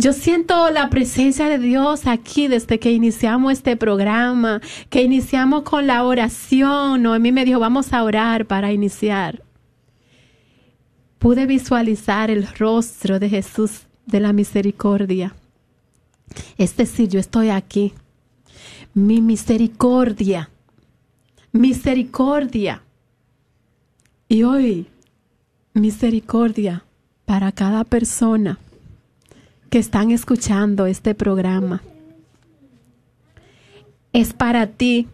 [0.00, 5.86] Yo siento la presencia de Dios aquí desde que iniciamos este programa, que iniciamos con
[5.86, 7.02] la oración.
[7.02, 9.42] Noemí me dijo, vamos a orar para iniciar.
[11.18, 15.34] Pude visualizar el rostro de Jesús de la misericordia.
[16.56, 17.92] Es decir, yo estoy aquí.
[18.94, 20.48] Mi misericordia.
[21.52, 22.82] Misericordia.
[24.28, 24.86] Y hoy,
[25.74, 26.84] misericordia
[27.26, 28.58] para cada persona
[29.70, 31.82] que están escuchando este programa.
[34.12, 35.08] Es para ti.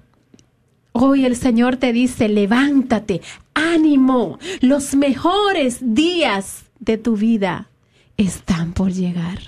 [0.93, 3.21] Hoy el Señor te dice, levántate,
[3.53, 7.69] ánimo, los mejores días de tu vida
[8.17, 9.41] están por llegar.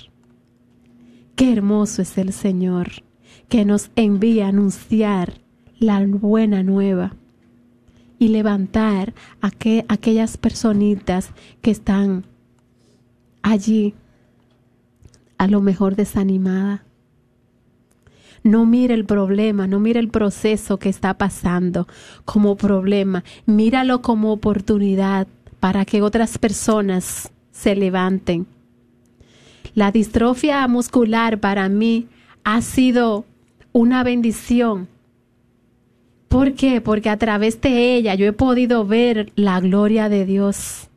[1.36, 2.90] Qué hermoso es el Señor
[3.48, 5.34] que nos envía a anunciar
[5.78, 7.14] la buena nueva
[8.18, 9.50] y levantar a
[9.88, 11.30] aquellas personitas
[11.62, 12.26] que están
[13.40, 13.94] allí
[15.38, 16.84] a lo mejor desanimada.
[18.42, 21.88] No mire el problema, no mire el proceso que está pasando
[22.24, 25.26] como problema, míralo como oportunidad
[25.60, 28.46] para que otras personas se levanten.
[29.74, 32.08] La distrofia muscular para mí
[32.44, 33.24] ha sido
[33.72, 34.88] una bendición.
[36.28, 36.80] ¿Por qué?
[36.80, 40.87] Porque a través de ella yo he podido ver la gloria de Dios.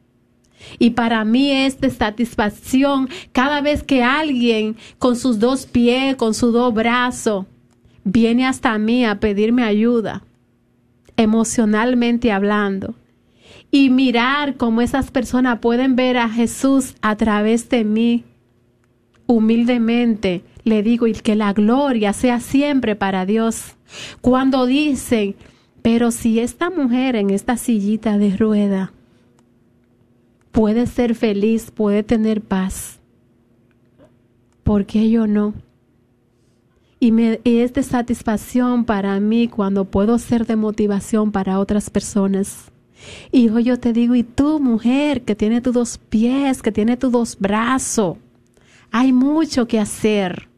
[0.80, 6.34] Y para mí es de satisfacción cada vez que alguien con sus dos pies, con
[6.34, 7.46] sus dos brazos,
[8.04, 10.24] viene hasta mí a pedirme ayuda,
[11.18, 12.96] emocionalmente hablando.
[13.70, 18.26] Y mirar cómo esas personas pueden ver a Jesús a través de mí.
[19.28, 23.76] Humildemente le digo y que la gloria sea siempre para Dios.
[24.20, 25.36] Cuando dicen,
[25.82, 28.92] pero si esta mujer en esta sillita de rueda
[30.52, 33.00] puede ser feliz, puede tener paz.
[34.64, 35.54] ¿Por qué yo no?
[37.00, 42.72] Y, me, es de satisfacción para mí cuando puedo ser de motivación para otras personas.
[43.32, 46.98] Y hoy yo te digo, y tú mujer que tiene tus dos pies, que tiene
[46.98, 48.18] tus dos brazos,
[48.92, 50.51] hay mucho que hacer.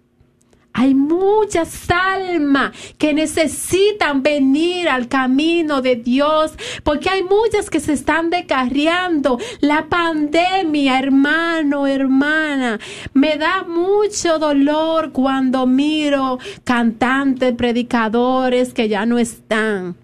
[0.74, 6.54] Hay muchas almas que necesitan venir al camino de Dios,
[6.84, 9.38] porque hay muchas que se están descarriando.
[9.62, 12.80] La pandemia, hermano, hermana,
[13.14, 19.96] me da mucho dolor cuando miro cantantes, predicadores que ya no están.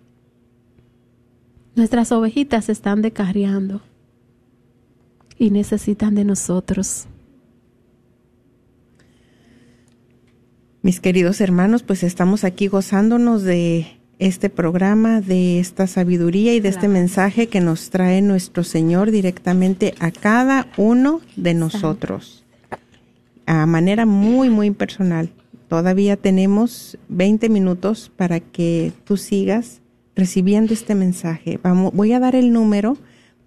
[1.75, 3.81] Nuestras ovejitas se están descarriando
[5.39, 7.07] y necesitan de nosotros.
[10.81, 16.69] Mis queridos hermanos, pues estamos aquí gozándonos de este programa, de esta sabiduría y de
[16.69, 22.45] este mensaje que nos trae nuestro Señor directamente a cada uno de nosotros,
[23.45, 25.33] a manera muy, muy personal.
[25.67, 29.81] Todavía tenemos 20 minutos para que tú sigas
[30.15, 31.59] recibiendo este mensaje.
[31.61, 32.97] Vamos, voy a dar el número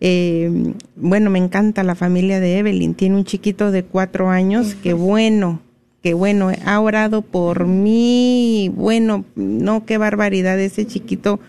[0.00, 2.94] Eh, bueno, me encanta la familia de Evelyn.
[2.94, 4.74] Tiene un chiquito de cuatro años.
[4.82, 5.60] Qué bueno,
[6.02, 11.40] que bueno, ha orado por mí, bueno, no, qué barbaridad ese chiquito,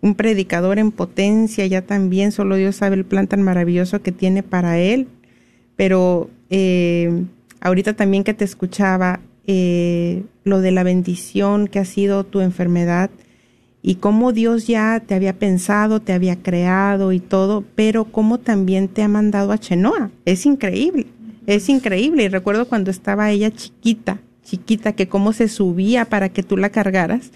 [0.00, 4.42] un predicador en potencia, ya también, solo Dios sabe el plan tan maravilloso que tiene
[4.42, 5.06] para él,
[5.76, 7.24] pero eh,
[7.60, 13.10] ahorita también que te escuchaba, eh, lo de la bendición que ha sido tu enfermedad
[13.82, 18.88] y cómo Dios ya te había pensado, te había creado y todo, pero cómo también
[18.88, 21.06] te ha mandado a Chenoa, es increíble.
[21.46, 26.44] Es increíble y recuerdo cuando estaba ella chiquita, chiquita, que cómo se subía para que
[26.44, 27.32] tú la cargaras.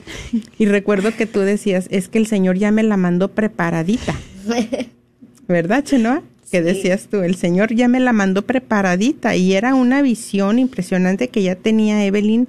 [0.59, 4.14] Y recuerdo que tú decías, es que el Señor ya me la mandó preparadita.
[5.49, 6.22] ¿Verdad, Chenoa?
[6.51, 11.26] Que decías tú, el Señor ya me la mandó preparadita y era una visión impresionante
[11.26, 12.49] que ya tenía Evelyn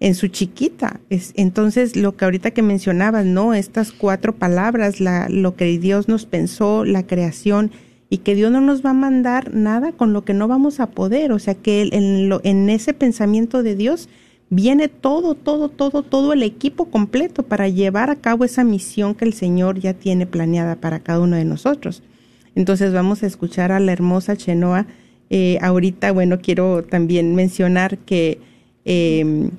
[0.00, 1.00] en su chiquita.
[1.10, 3.54] Es, entonces, lo que ahorita que mencionabas, ¿no?
[3.54, 7.70] Estas cuatro palabras, la, lo que Dios nos pensó, la creación,
[8.10, 10.90] y que Dios no nos va a mandar nada con lo que no vamos a
[10.90, 11.32] poder.
[11.32, 14.08] O sea, que en, en ese pensamiento de Dios
[14.50, 19.26] viene todo, todo, todo, todo el equipo completo para llevar a cabo esa misión que
[19.26, 22.02] el Señor ya tiene planeada para cada uno de nosotros.
[22.54, 24.86] Entonces vamos a escuchar a la hermosa Chenoa.
[25.28, 28.40] Eh, ahorita, bueno, quiero también mencionar que
[28.86, 29.50] eh,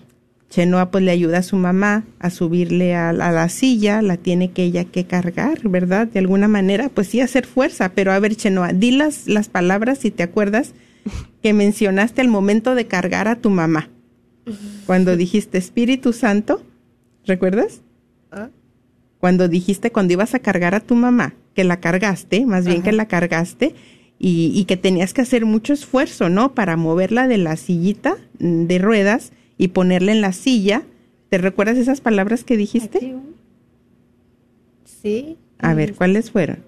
[0.50, 4.64] Chenoa pues le ayuda a su mamá a subirle a, la silla, la tiene que
[4.64, 6.08] ella que cargar, ¿verdad?
[6.08, 10.00] De alguna manera, pues sí hacer fuerza, pero a ver Chenoa, di las, las palabras
[10.00, 10.74] si te acuerdas
[11.44, 13.90] que mencionaste el momento de cargar a tu mamá.
[14.88, 16.64] Cuando dijiste Espíritu Santo,
[17.26, 17.82] ¿recuerdas?
[18.32, 18.50] ¿Ah?
[19.20, 22.92] Cuando dijiste cuando ibas a cargar a tu mamá, que la cargaste, más bien que
[22.92, 23.76] la cargaste,
[24.18, 26.54] y, y, que tenías que hacer mucho esfuerzo, ¿no?
[26.54, 30.82] Para moverla de la sillita mm, de ruedas y ponerla en la silla.
[31.30, 33.16] ¿Te recuerdas esas palabras que dijiste?
[35.04, 35.38] Sí.
[35.60, 36.64] A ver, ¿cuáles fueron?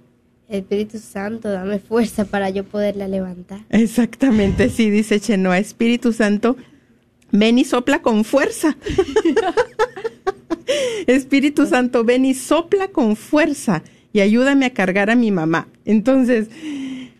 [0.50, 3.62] Espíritu Santo, dame fuerza para yo poderla levantar.
[3.70, 6.58] Exactamente, sí, dice Chenoa, Espíritu Santo,
[7.32, 8.78] ven y sopla con fuerza.
[11.08, 13.82] Espíritu Santo, ven y sopla con fuerza
[14.12, 15.70] y ayúdame a cargar a mi mamá.
[15.86, 16.50] Entonces,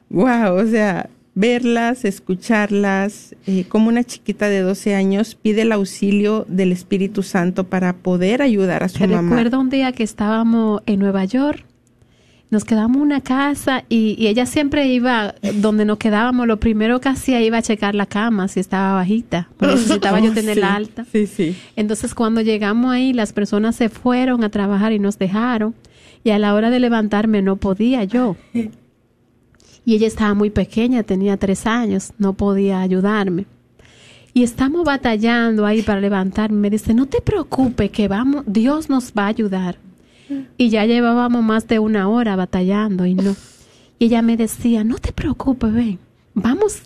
[0.10, 6.46] wow, o sea, verlas, escucharlas, eh, como una chiquita de 12 años pide el auxilio
[6.50, 9.36] del Espíritu Santo para poder ayudar a su mamá.
[9.36, 11.66] Recuerdo un día que estábamos en Nueva York,
[12.50, 17.08] nos quedamos en una casa y, ella siempre iba, donde nos quedábamos, lo primero que
[17.08, 21.06] hacía iba a checar la cama si estaba bajita, pero necesitaba yo tenerla alta.
[21.10, 21.56] Sí, sí.
[21.78, 25.74] Entonces cuando llegamos ahí, las personas se fueron a trabajar y nos dejaron
[26.26, 28.36] y a la hora de levantarme no podía yo.
[29.86, 33.46] Y ella estaba muy pequeña, tenía tres años, no podía ayudarme.
[34.34, 36.58] Y estamos batallando ahí para levantarme.
[36.58, 39.78] Me dice, no te preocupes, que vamos, Dios nos va a ayudar.
[40.58, 43.36] Y ya llevábamos más de una hora batallando y no.
[44.00, 46.00] Y ella me decía, no te preocupes, ven,
[46.34, 46.82] vamos,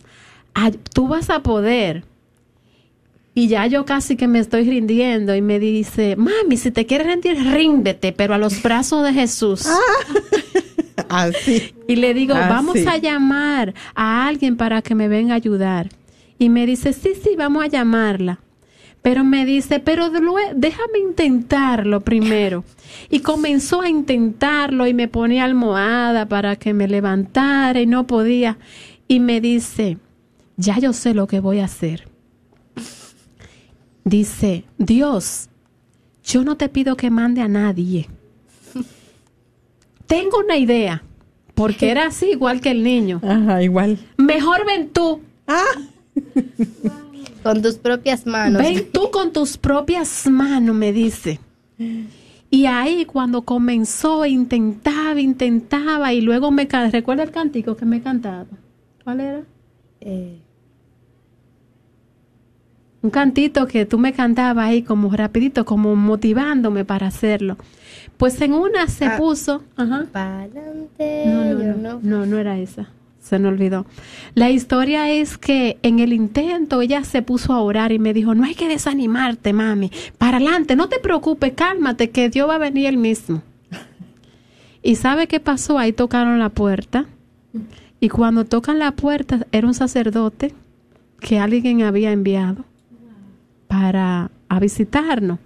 [0.94, 2.04] tú vas a poder.
[3.36, 7.08] Y ya yo casi que me estoy rindiendo y me dice, mami, si te quieres
[7.08, 9.68] rendir, ríndete, pero a los brazos de Jesús.
[11.16, 11.74] Así.
[11.88, 15.90] Y le digo, vamos a llamar a alguien para que me venga a ayudar.
[16.38, 18.40] Y me dice, sí, sí, vamos a llamarla.
[19.02, 22.64] Pero me dice, pero déjame intentarlo primero.
[23.10, 28.58] Y comenzó a intentarlo y me ponía almohada para que me levantara y no podía.
[29.08, 30.00] Y me dice,
[30.58, 32.10] ya yo sé lo que voy a hacer.
[34.04, 35.50] Dice, Dios,
[36.24, 38.10] yo no te pido que mande a nadie
[40.08, 41.04] tengo una idea,
[41.54, 43.22] porque era así igual que el niño.
[43.24, 43.98] Ajá, igual.
[44.18, 45.22] Mejor ven tú.
[45.48, 45.64] Ah.
[47.44, 48.62] con tus propias manos.
[48.62, 51.40] Ven tú con tus propias manos, me dice.
[52.50, 56.68] Y ahí cuando comenzó, intentaba, intentaba y luego me...
[56.92, 58.46] ¿Recuerda el cántico que me cantaba?
[59.04, 59.42] ¿Cuál era?
[60.02, 60.40] Eh,
[63.02, 67.58] un cantito que tú me cantabas ahí como rapidito, como motivándome para hacerlo.
[68.18, 69.64] Pues en una se ah, puso...
[69.76, 70.06] Ajá.
[70.10, 72.90] No no, no, no, no, era esa.
[73.20, 73.86] Se me olvidó.
[74.36, 78.36] La historia es que en el intento ella se puso a orar y me dijo,
[78.36, 79.92] no hay que desanimarte, mami.
[80.18, 83.42] Para adelante, no te preocupes, cálmate, que Dios va a venir el mismo.
[84.84, 85.80] ¿Y sabe qué pasó?
[85.80, 87.08] Ahí tocaron la puerta.
[88.00, 90.54] Y cuando tocan la puerta, era un sacerdote
[91.20, 92.66] que alguien había enviado
[93.68, 95.40] para a visitarnos.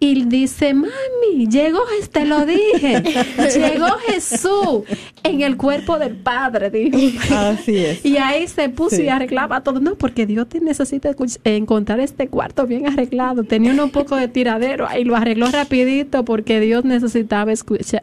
[0.00, 1.80] Y dice, mami, llegó,
[2.12, 3.02] te lo dije,
[3.54, 4.84] llegó Jesús
[5.24, 7.34] en el cuerpo del Padre, dijo.
[7.34, 8.04] Así es.
[8.04, 9.80] Y ahí se puso y arreglaba todo.
[9.80, 11.10] No, porque Dios te necesita
[11.42, 13.42] encontrar este cuarto bien arreglado.
[13.42, 17.52] Tenía un poco de tiradero ahí, lo arregló rapidito porque Dios necesitaba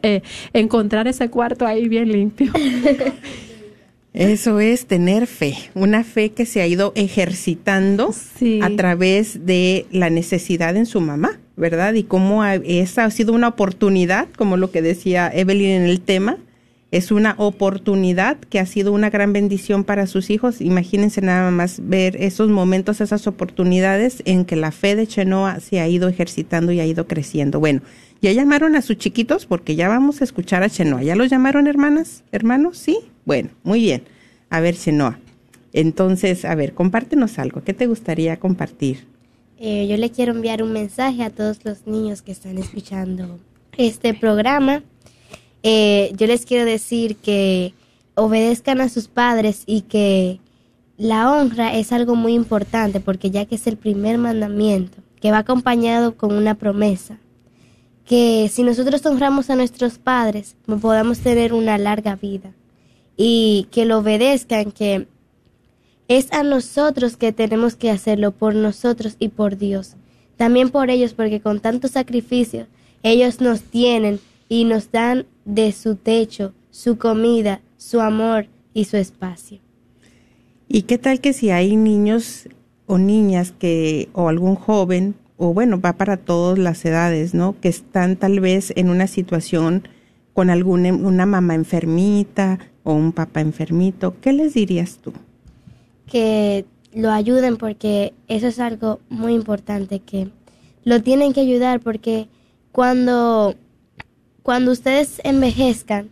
[0.02, 0.22] eh,
[0.52, 2.52] encontrar ese cuarto ahí bien limpio.
[4.12, 8.14] Eso es tener fe, una fe que se ha ido ejercitando
[8.62, 11.94] a través de la necesidad en su mamá, ¿verdad?
[11.94, 16.38] Y cómo esa ha sido una oportunidad, como lo que decía Evelyn en el tema,
[16.92, 20.60] es una oportunidad que ha sido una gran bendición para sus hijos.
[20.60, 25.80] Imagínense nada más ver esos momentos, esas oportunidades en que la fe de Chenoa se
[25.80, 27.58] ha ido ejercitando y ha ido creciendo.
[27.58, 27.82] Bueno,
[28.22, 31.02] ya llamaron a sus chiquitos porque ya vamos a escuchar a Chenoa.
[31.02, 32.22] ¿Ya los llamaron hermanas?
[32.32, 32.78] ¿Hermanos?
[32.78, 32.98] Sí.
[33.24, 34.02] Bueno, muy bien.
[34.48, 35.18] A ver, Chenoa.
[35.72, 37.62] Entonces, a ver, compártenos algo.
[37.64, 39.04] ¿Qué te gustaría compartir?
[39.58, 43.38] Eh, yo le quiero enviar un mensaje a todos los niños que están escuchando
[43.78, 44.82] este programa.
[45.62, 47.72] Eh, yo les quiero decir que
[48.14, 50.40] obedezcan a sus padres y que
[50.98, 55.38] la honra es algo muy importante porque ya que es el primer mandamiento, que va
[55.38, 57.18] acompañado con una promesa,
[58.04, 62.52] que si nosotros honramos a nuestros padres, podamos tener una larga vida
[63.16, 65.08] y que lo obedezcan, que
[66.08, 69.96] es a nosotros que tenemos que hacerlo por nosotros y por Dios.
[70.36, 72.66] También por ellos, porque con tanto sacrificio
[73.02, 78.96] ellos nos tienen y nos dan de su techo, su comida, su amor y su
[78.96, 79.58] espacio.
[80.68, 82.48] ¿Y qué tal que si hay niños
[82.86, 87.56] o niñas que o algún joven o bueno, va para todas las edades, ¿no?
[87.60, 89.86] Que están tal vez en una situación
[90.32, 95.12] con alguna una mamá enfermita o un papá enfermito, ¿qué les dirías tú?
[96.06, 100.28] Que lo ayuden porque eso es algo muy importante que
[100.84, 102.28] lo tienen que ayudar porque
[102.72, 103.54] cuando
[104.42, 106.08] cuando ustedes envejezcan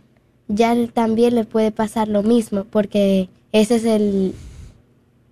[0.47, 4.33] ya también les puede pasar lo mismo porque ese es el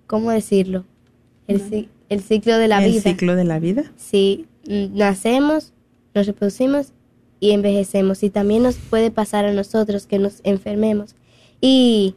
[0.07, 0.85] ¿cómo decirlo?
[1.47, 2.95] El, el ciclo de la vida.
[2.95, 3.91] ¿El ciclo de la vida?
[3.97, 5.73] Sí, nacemos,
[6.13, 6.93] nos reproducimos
[7.39, 8.23] y envejecemos.
[8.23, 11.15] Y también nos puede pasar a nosotros que nos enfermemos.
[11.59, 12.15] Y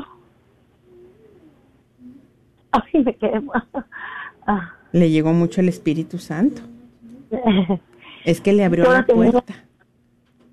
[2.71, 3.41] Ay, me quedé.
[4.93, 6.61] Le llegó mucho el Espíritu Santo.
[8.23, 9.41] es que le abrió la puerta.
[9.41, 9.68] Tenía,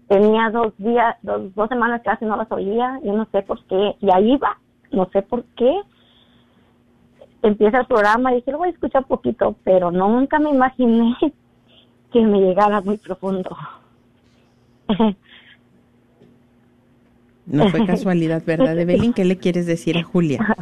[0.09, 4.11] dos días, dos, dos semanas casi no las oía, yo no sé por qué, y
[4.11, 4.59] ahí va,
[4.92, 5.80] no sé por qué.
[7.42, 11.16] Empieza el programa y dije, lo voy a escuchar un poquito, pero nunca me imaginé
[12.12, 13.57] que me llegara muy profundo.
[17.46, 19.12] No fue casualidad, ¿verdad, Evelyn?
[19.12, 20.57] ¿Qué le quieres decir a Julia?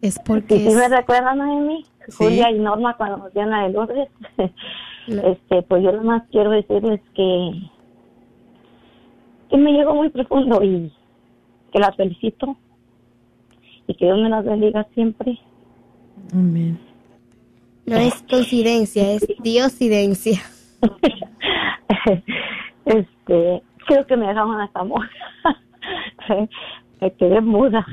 [0.00, 0.58] Es porque...
[0.58, 1.86] Sí, me recuerdan a mí,
[2.16, 4.08] Julia y Norma cuando nos dieron a de Lourdes.
[5.06, 7.52] este, pues yo más quiero decirles que,
[9.52, 10.90] que me llegó muy profundo y
[11.72, 12.56] que las felicito
[13.86, 15.38] y que Dios me las bendiga siempre.
[16.32, 16.78] Amén.
[17.84, 20.40] No es coincidencia, es diosidencia.
[22.86, 25.06] este, creo que me dejaron hasta amor.
[27.00, 27.84] me quedé muda.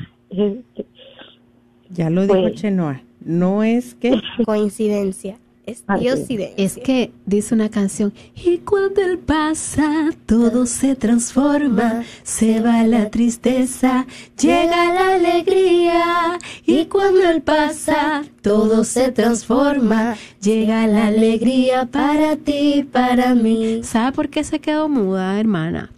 [1.90, 5.38] Ya lo dijo pues, Chenoa, no es que coincidencia,
[5.72, 6.54] es diosidencia.
[6.58, 13.10] Es que dice una canción, y cuando él pasa, todo se transforma, se va la
[13.10, 14.06] tristeza,
[14.40, 22.88] llega la alegría, y cuando él pasa, todo se transforma, llega la alegría para ti,
[22.92, 23.82] para mí.
[23.84, 25.92] ¿Sabe por qué se quedó muda, hermana?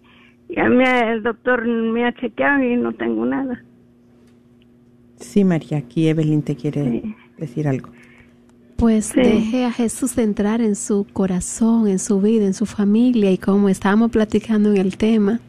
[0.50, 3.64] ya me, el doctor me ha chequeado y no tengo nada.
[5.18, 7.90] Sí María aquí Evelyn te quiere decir algo.
[8.76, 13.38] Pues deje a Jesús entrar en su corazón, en su vida, en su familia y
[13.38, 15.40] como estábamos platicando en el tema,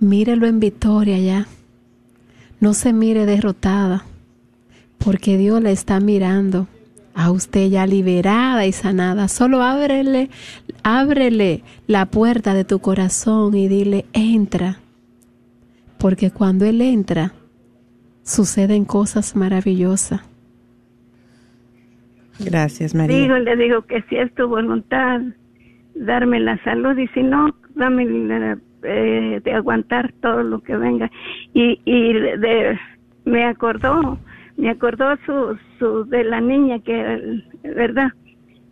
[0.00, 1.46] mírelo en victoria ya.
[2.60, 4.04] No se mire derrotada,
[4.98, 6.68] porque Dios la está mirando
[7.14, 9.28] a usted ya liberada y sanada.
[9.28, 10.30] Solo ábrele,
[10.82, 14.78] ábrele la puerta de tu corazón y dile, entra.
[15.98, 17.32] Porque cuando Él entra,
[18.22, 20.20] suceden cosas maravillosas.
[22.40, 23.16] Gracias, María.
[23.16, 25.20] Digo, le digo que si es tu voluntad,
[25.94, 28.04] darme la salud y si no, dame
[28.82, 31.10] eh, de aguantar todo lo que venga.
[31.54, 32.78] Y, y de,
[33.24, 34.18] me acordó,
[34.62, 38.12] me acordó su, su, de la niña que, verdad,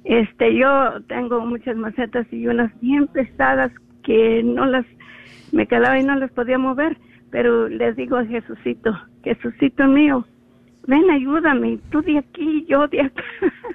[0.04, 3.72] este, yo tengo muchas macetas y unas bien pesadas
[4.04, 4.86] que no las,
[5.50, 6.96] me quedaba y no las podía mover,
[7.32, 10.24] pero les digo a Jesucito, Jesucito mío,
[10.86, 13.24] ven, ayúdame, tú de aquí, yo de acá.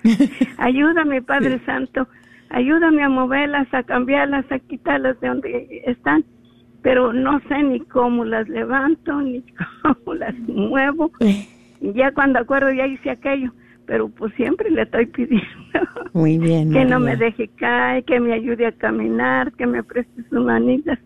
[0.58, 2.08] ayúdame, Padre Santo,
[2.50, 6.24] ayúdame a moverlas, a cambiarlas, a quitarlas de donde están.
[6.82, 9.44] Pero no sé ni cómo las levanto, ni
[9.82, 11.12] cómo las muevo.
[11.94, 13.52] Ya cuando acuerdo ya hice aquello,
[13.86, 15.46] pero pues siempre le estoy pidiendo.
[16.14, 16.72] Muy bien.
[16.72, 21.00] que no me deje caer, que me ayude a caminar, que me preste sus manitas.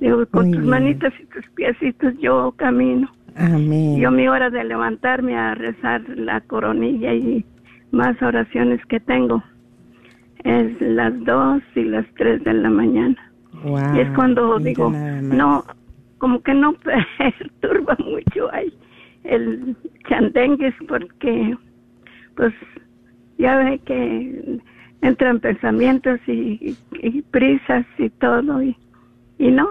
[0.00, 3.08] Digo, con tus manitas y tus piecitos yo camino.
[3.36, 3.98] Amén.
[3.98, 7.44] Yo mi hora de levantarme a rezar la coronilla y
[7.92, 9.42] más oraciones que tengo
[10.44, 13.16] es las dos y las tres de la mañana.
[13.94, 15.64] y es cuando digo, no,
[16.18, 16.74] como que no
[17.18, 18.72] perturba mucho ahí
[19.24, 19.76] el
[20.08, 21.56] chandengues porque
[22.36, 22.52] pues
[23.38, 24.58] ya ve que
[25.02, 26.76] entran pensamientos y,
[27.30, 28.76] prisas y todo y,
[29.38, 29.70] y no,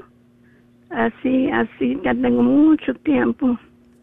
[0.92, 3.58] Así, así, ya tengo mucho tiempo.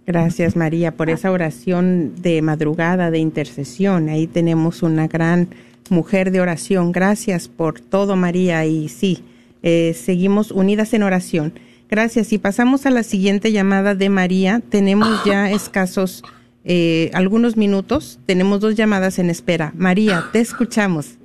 [0.07, 4.09] Gracias María por esa oración de madrugada de intercesión.
[4.09, 5.49] Ahí tenemos una gran
[5.91, 6.93] mujer de oración.
[6.93, 9.23] Gracias por todo María y sí,
[9.63, 11.53] eh, seguimos unidas en oración.
[11.89, 14.61] Gracias y pasamos a la siguiente llamada de María.
[14.71, 16.23] Tenemos ya escasos
[16.65, 18.21] eh, algunos minutos.
[18.27, 19.73] Tenemos dos llamadas en espera.
[19.75, 21.19] María, te escuchamos.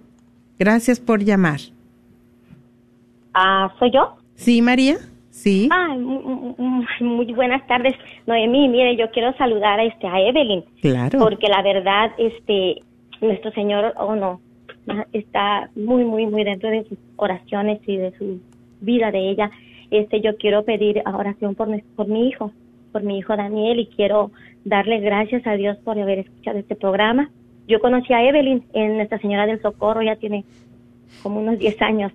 [0.57, 1.59] Gracias por llamar.
[3.33, 4.15] Ah, ¿soy yo?
[4.35, 4.97] Sí, María.
[5.29, 5.67] Sí.
[5.71, 5.95] Ah,
[6.99, 7.93] muy, buenas tardes,
[8.27, 8.69] Noemí.
[8.69, 10.63] Mire, yo quiero saludar a este a Evelyn.
[10.79, 11.19] Claro.
[11.19, 12.81] Porque la verdad, este,
[13.19, 14.39] nuestro Señor, oh no,
[15.11, 18.39] está muy, muy, muy dentro de sus oraciones y de su
[18.81, 19.51] vida de ella.
[19.93, 22.51] Este, yo quiero pedir oración por, por mi hijo,
[22.91, 24.31] por mi hijo Daniel, y quiero
[24.65, 27.29] darle gracias a Dios por haber escuchado este programa.
[27.67, 30.45] Yo conocí a Evelyn en Nuestra Señora del Socorro, ya tiene
[31.21, 32.11] como unos 10 años.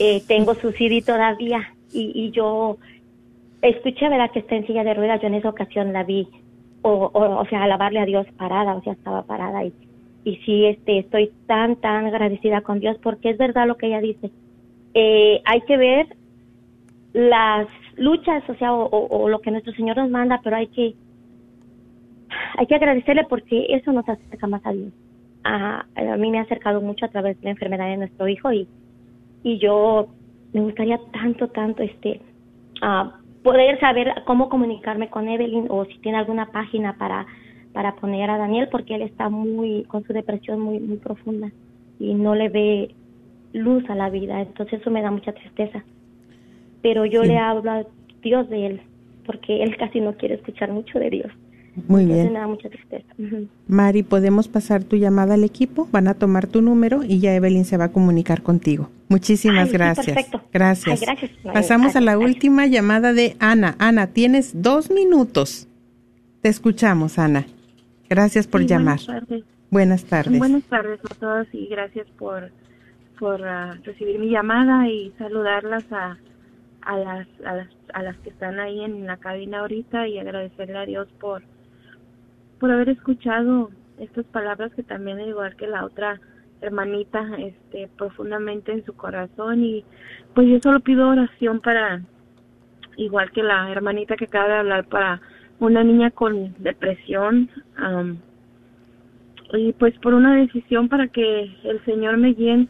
[0.00, 2.78] Eh, tengo su CD todavía y, yo
[3.62, 5.20] escuché, ¿verdad?, que está en silla de ruedas.
[5.20, 6.26] Yo en esa ocasión la vi,
[6.82, 9.64] o, o, sea, alabarle a Dios parada, o sea, estaba parada.
[9.64, 9.72] Y,
[10.24, 14.00] y sí, este, estoy tan, tan agradecida con Dios porque es verdad lo que ella
[14.00, 14.32] dice.
[14.94, 16.16] Eh, hay que ver
[17.12, 20.94] las luchas, o sea, o, lo que nuestro Señor nos manda, pero hay que
[22.56, 24.92] hay que agradecerle porque eso nos acerca más a Dios.
[25.44, 28.52] A, a mí me ha acercado mucho a través de la enfermedad de nuestro hijo
[28.52, 28.66] y,
[29.42, 30.08] y yo
[30.52, 32.20] me gustaría tanto, tanto este
[33.42, 37.26] poder saber cómo comunicarme con Evelyn o si tiene alguna página para
[37.72, 41.50] para poner a Daniel porque él está muy con su depresión muy muy profunda
[41.98, 42.94] y no le ve
[43.52, 45.84] luz a la vida, entonces eso me da mucha tristeza.
[46.82, 47.86] Pero yo le hablo a
[48.22, 48.80] Dios de él
[49.24, 51.32] porque él casi no quiere escuchar mucho de Dios.
[51.88, 52.36] Muy bien.
[53.66, 55.88] Mari, ¿podemos pasar tu llamada al equipo?
[55.90, 58.90] Van a tomar tu número y ya Evelyn se va a comunicar contigo.
[59.08, 60.30] Muchísimas gracias.
[60.52, 61.02] Gracias.
[61.42, 63.76] Pasamos a la última llamada de Ana.
[63.78, 65.66] Ana, tienes dos minutos.
[66.42, 67.46] Te escuchamos, Ana.
[68.10, 68.98] Gracias por llamar.
[68.98, 69.44] Buenas tardes.
[69.70, 70.38] Buenas tardes.
[70.38, 72.50] Buenas tardes a todos y gracias por,
[73.18, 76.18] por ah, recibir mi llamada y saludarlas a,
[76.84, 80.78] a, las, a, las, a las que están ahí en la cabina ahorita y agradecerle
[80.78, 81.42] a Dios por
[82.62, 86.20] por haber escuchado estas palabras que también igual que la otra
[86.60, 89.64] hermanita este profundamente en su corazón.
[89.64, 89.84] Y
[90.32, 92.02] pues yo solo pido oración para
[92.96, 95.20] igual que la hermanita que acaba de hablar para
[95.58, 97.50] una niña con depresión
[99.54, 102.68] y pues por una decisión para que el Señor me guíe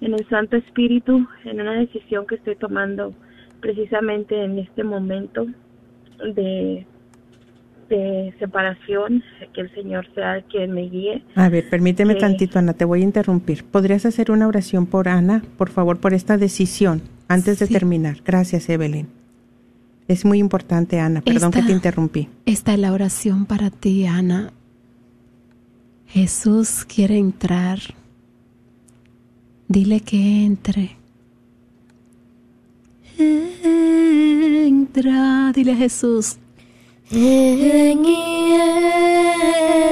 [0.00, 3.12] en el Santo Espíritu en una decisión que estoy tomando
[3.60, 5.46] precisamente en este momento
[6.34, 6.86] de
[7.88, 9.22] de separación,
[9.54, 11.22] que el Señor sea quien me guíe.
[11.34, 13.64] A ver, permíteme tantito, Ana, te voy a interrumpir.
[13.64, 18.18] ¿Podrías hacer una oración por Ana, por favor, por esta decisión, antes de terminar?
[18.24, 19.08] Gracias, Evelyn.
[20.06, 21.20] Es muy importante, Ana.
[21.20, 22.28] Perdón que te interrumpí.
[22.46, 24.52] Esta es la oración para ti, Ana.
[26.06, 27.78] Jesús quiere entrar.
[29.66, 30.96] Dile que entre.
[34.66, 36.38] Entra, dile a Jesús
[37.10, 38.52] Ven y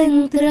[0.03, 0.45] entra,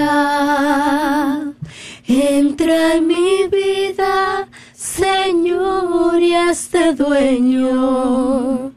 [2.08, 8.72] entra en mi vida, Señor, y este dueño.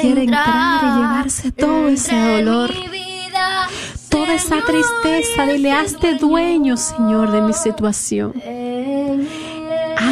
[0.03, 2.71] Quiere entrar y llevarse todo ese dolor
[4.13, 8.35] toda esa tristeza, dile, hazte dueño, Señor, de mi situación.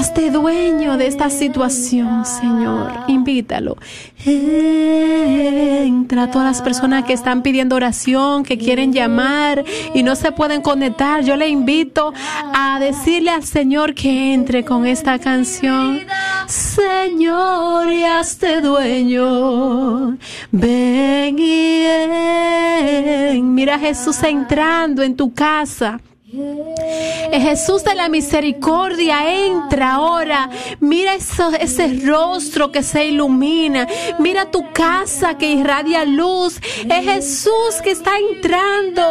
[0.01, 2.91] Hazte dueño de esta situación, Señor.
[3.07, 3.77] Invítalo.
[4.25, 10.33] Entra a todas las personas que están pidiendo oración, que quieren llamar y no se
[10.33, 11.23] pueden conectar.
[11.23, 12.15] Yo le invito
[12.55, 16.01] a decirle al Señor que entre con esta canción.
[16.47, 20.17] Señor, y hazte dueño.
[20.51, 23.55] Ven y ven.
[23.55, 26.01] Mira a Jesús entrando en tu casa.
[26.31, 30.49] Jesús de la misericordia, entra ahora.
[30.79, 33.89] Mira ese rostro que se ilumina.
[34.19, 36.61] Mira tu casa que irradia luz.
[36.89, 39.03] Es Jesús que está entrando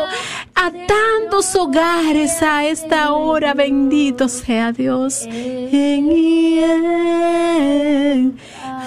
[0.55, 3.53] a tantos hogares a esta hora.
[3.53, 5.27] Bendito sea Dios.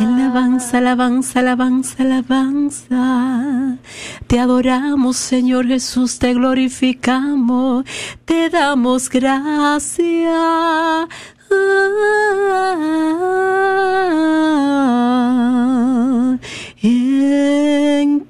[0.01, 3.79] Alabanza, alabanza, alabanza, alabanza.
[4.27, 7.85] Te adoramos, Señor Jesús, te glorificamos,
[8.25, 10.33] te damos gracias.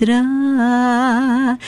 [0.02, 1.58] entra.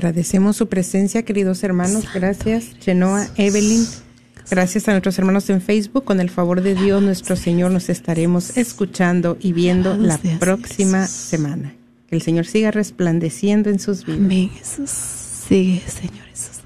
[0.00, 2.06] Agradecemos su presencia, queridos hermanos.
[2.14, 3.86] Gracias, Chenoa, Evelyn.
[4.50, 6.04] Gracias a nuestros hermanos en Facebook.
[6.04, 11.74] Con el favor de Dios, nuestro Señor, nos estaremos escuchando y viendo la próxima semana.
[12.08, 14.20] Que el Señor siga resplandeciendo en sus vidas.
[14.20, 14.90] Amén, Jesús.
[14.90, 16.60] Sigue, Señor Jesús.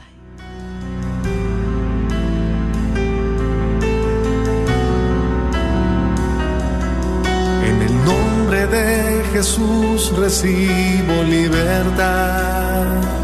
[7.66, 13.23] En el nombre de Jesús recibo libertad.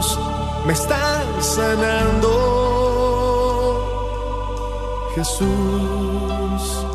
[0.00, 0.18] Jesús,
[0.66, 2.30] me estás sanando.
[5.14, 6.86] Jesús,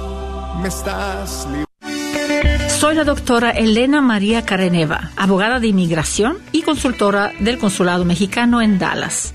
[0.61, 1.47] me estás
[2.70, 8.80] Soy la doctora Elena María Careneva, abogada de inmigración y consultora del Consulado Mexicano en
[8.80, 9.35] Dallas.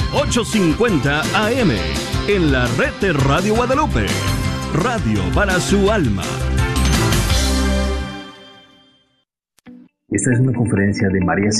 [0.13, 1.71] 850 AM
[2.27, 4.07] en la red de Radio Guadalupe.
[4.73, 6.23] Radio para su alma.
[10.09, 11.51] Esta es una conferencia de María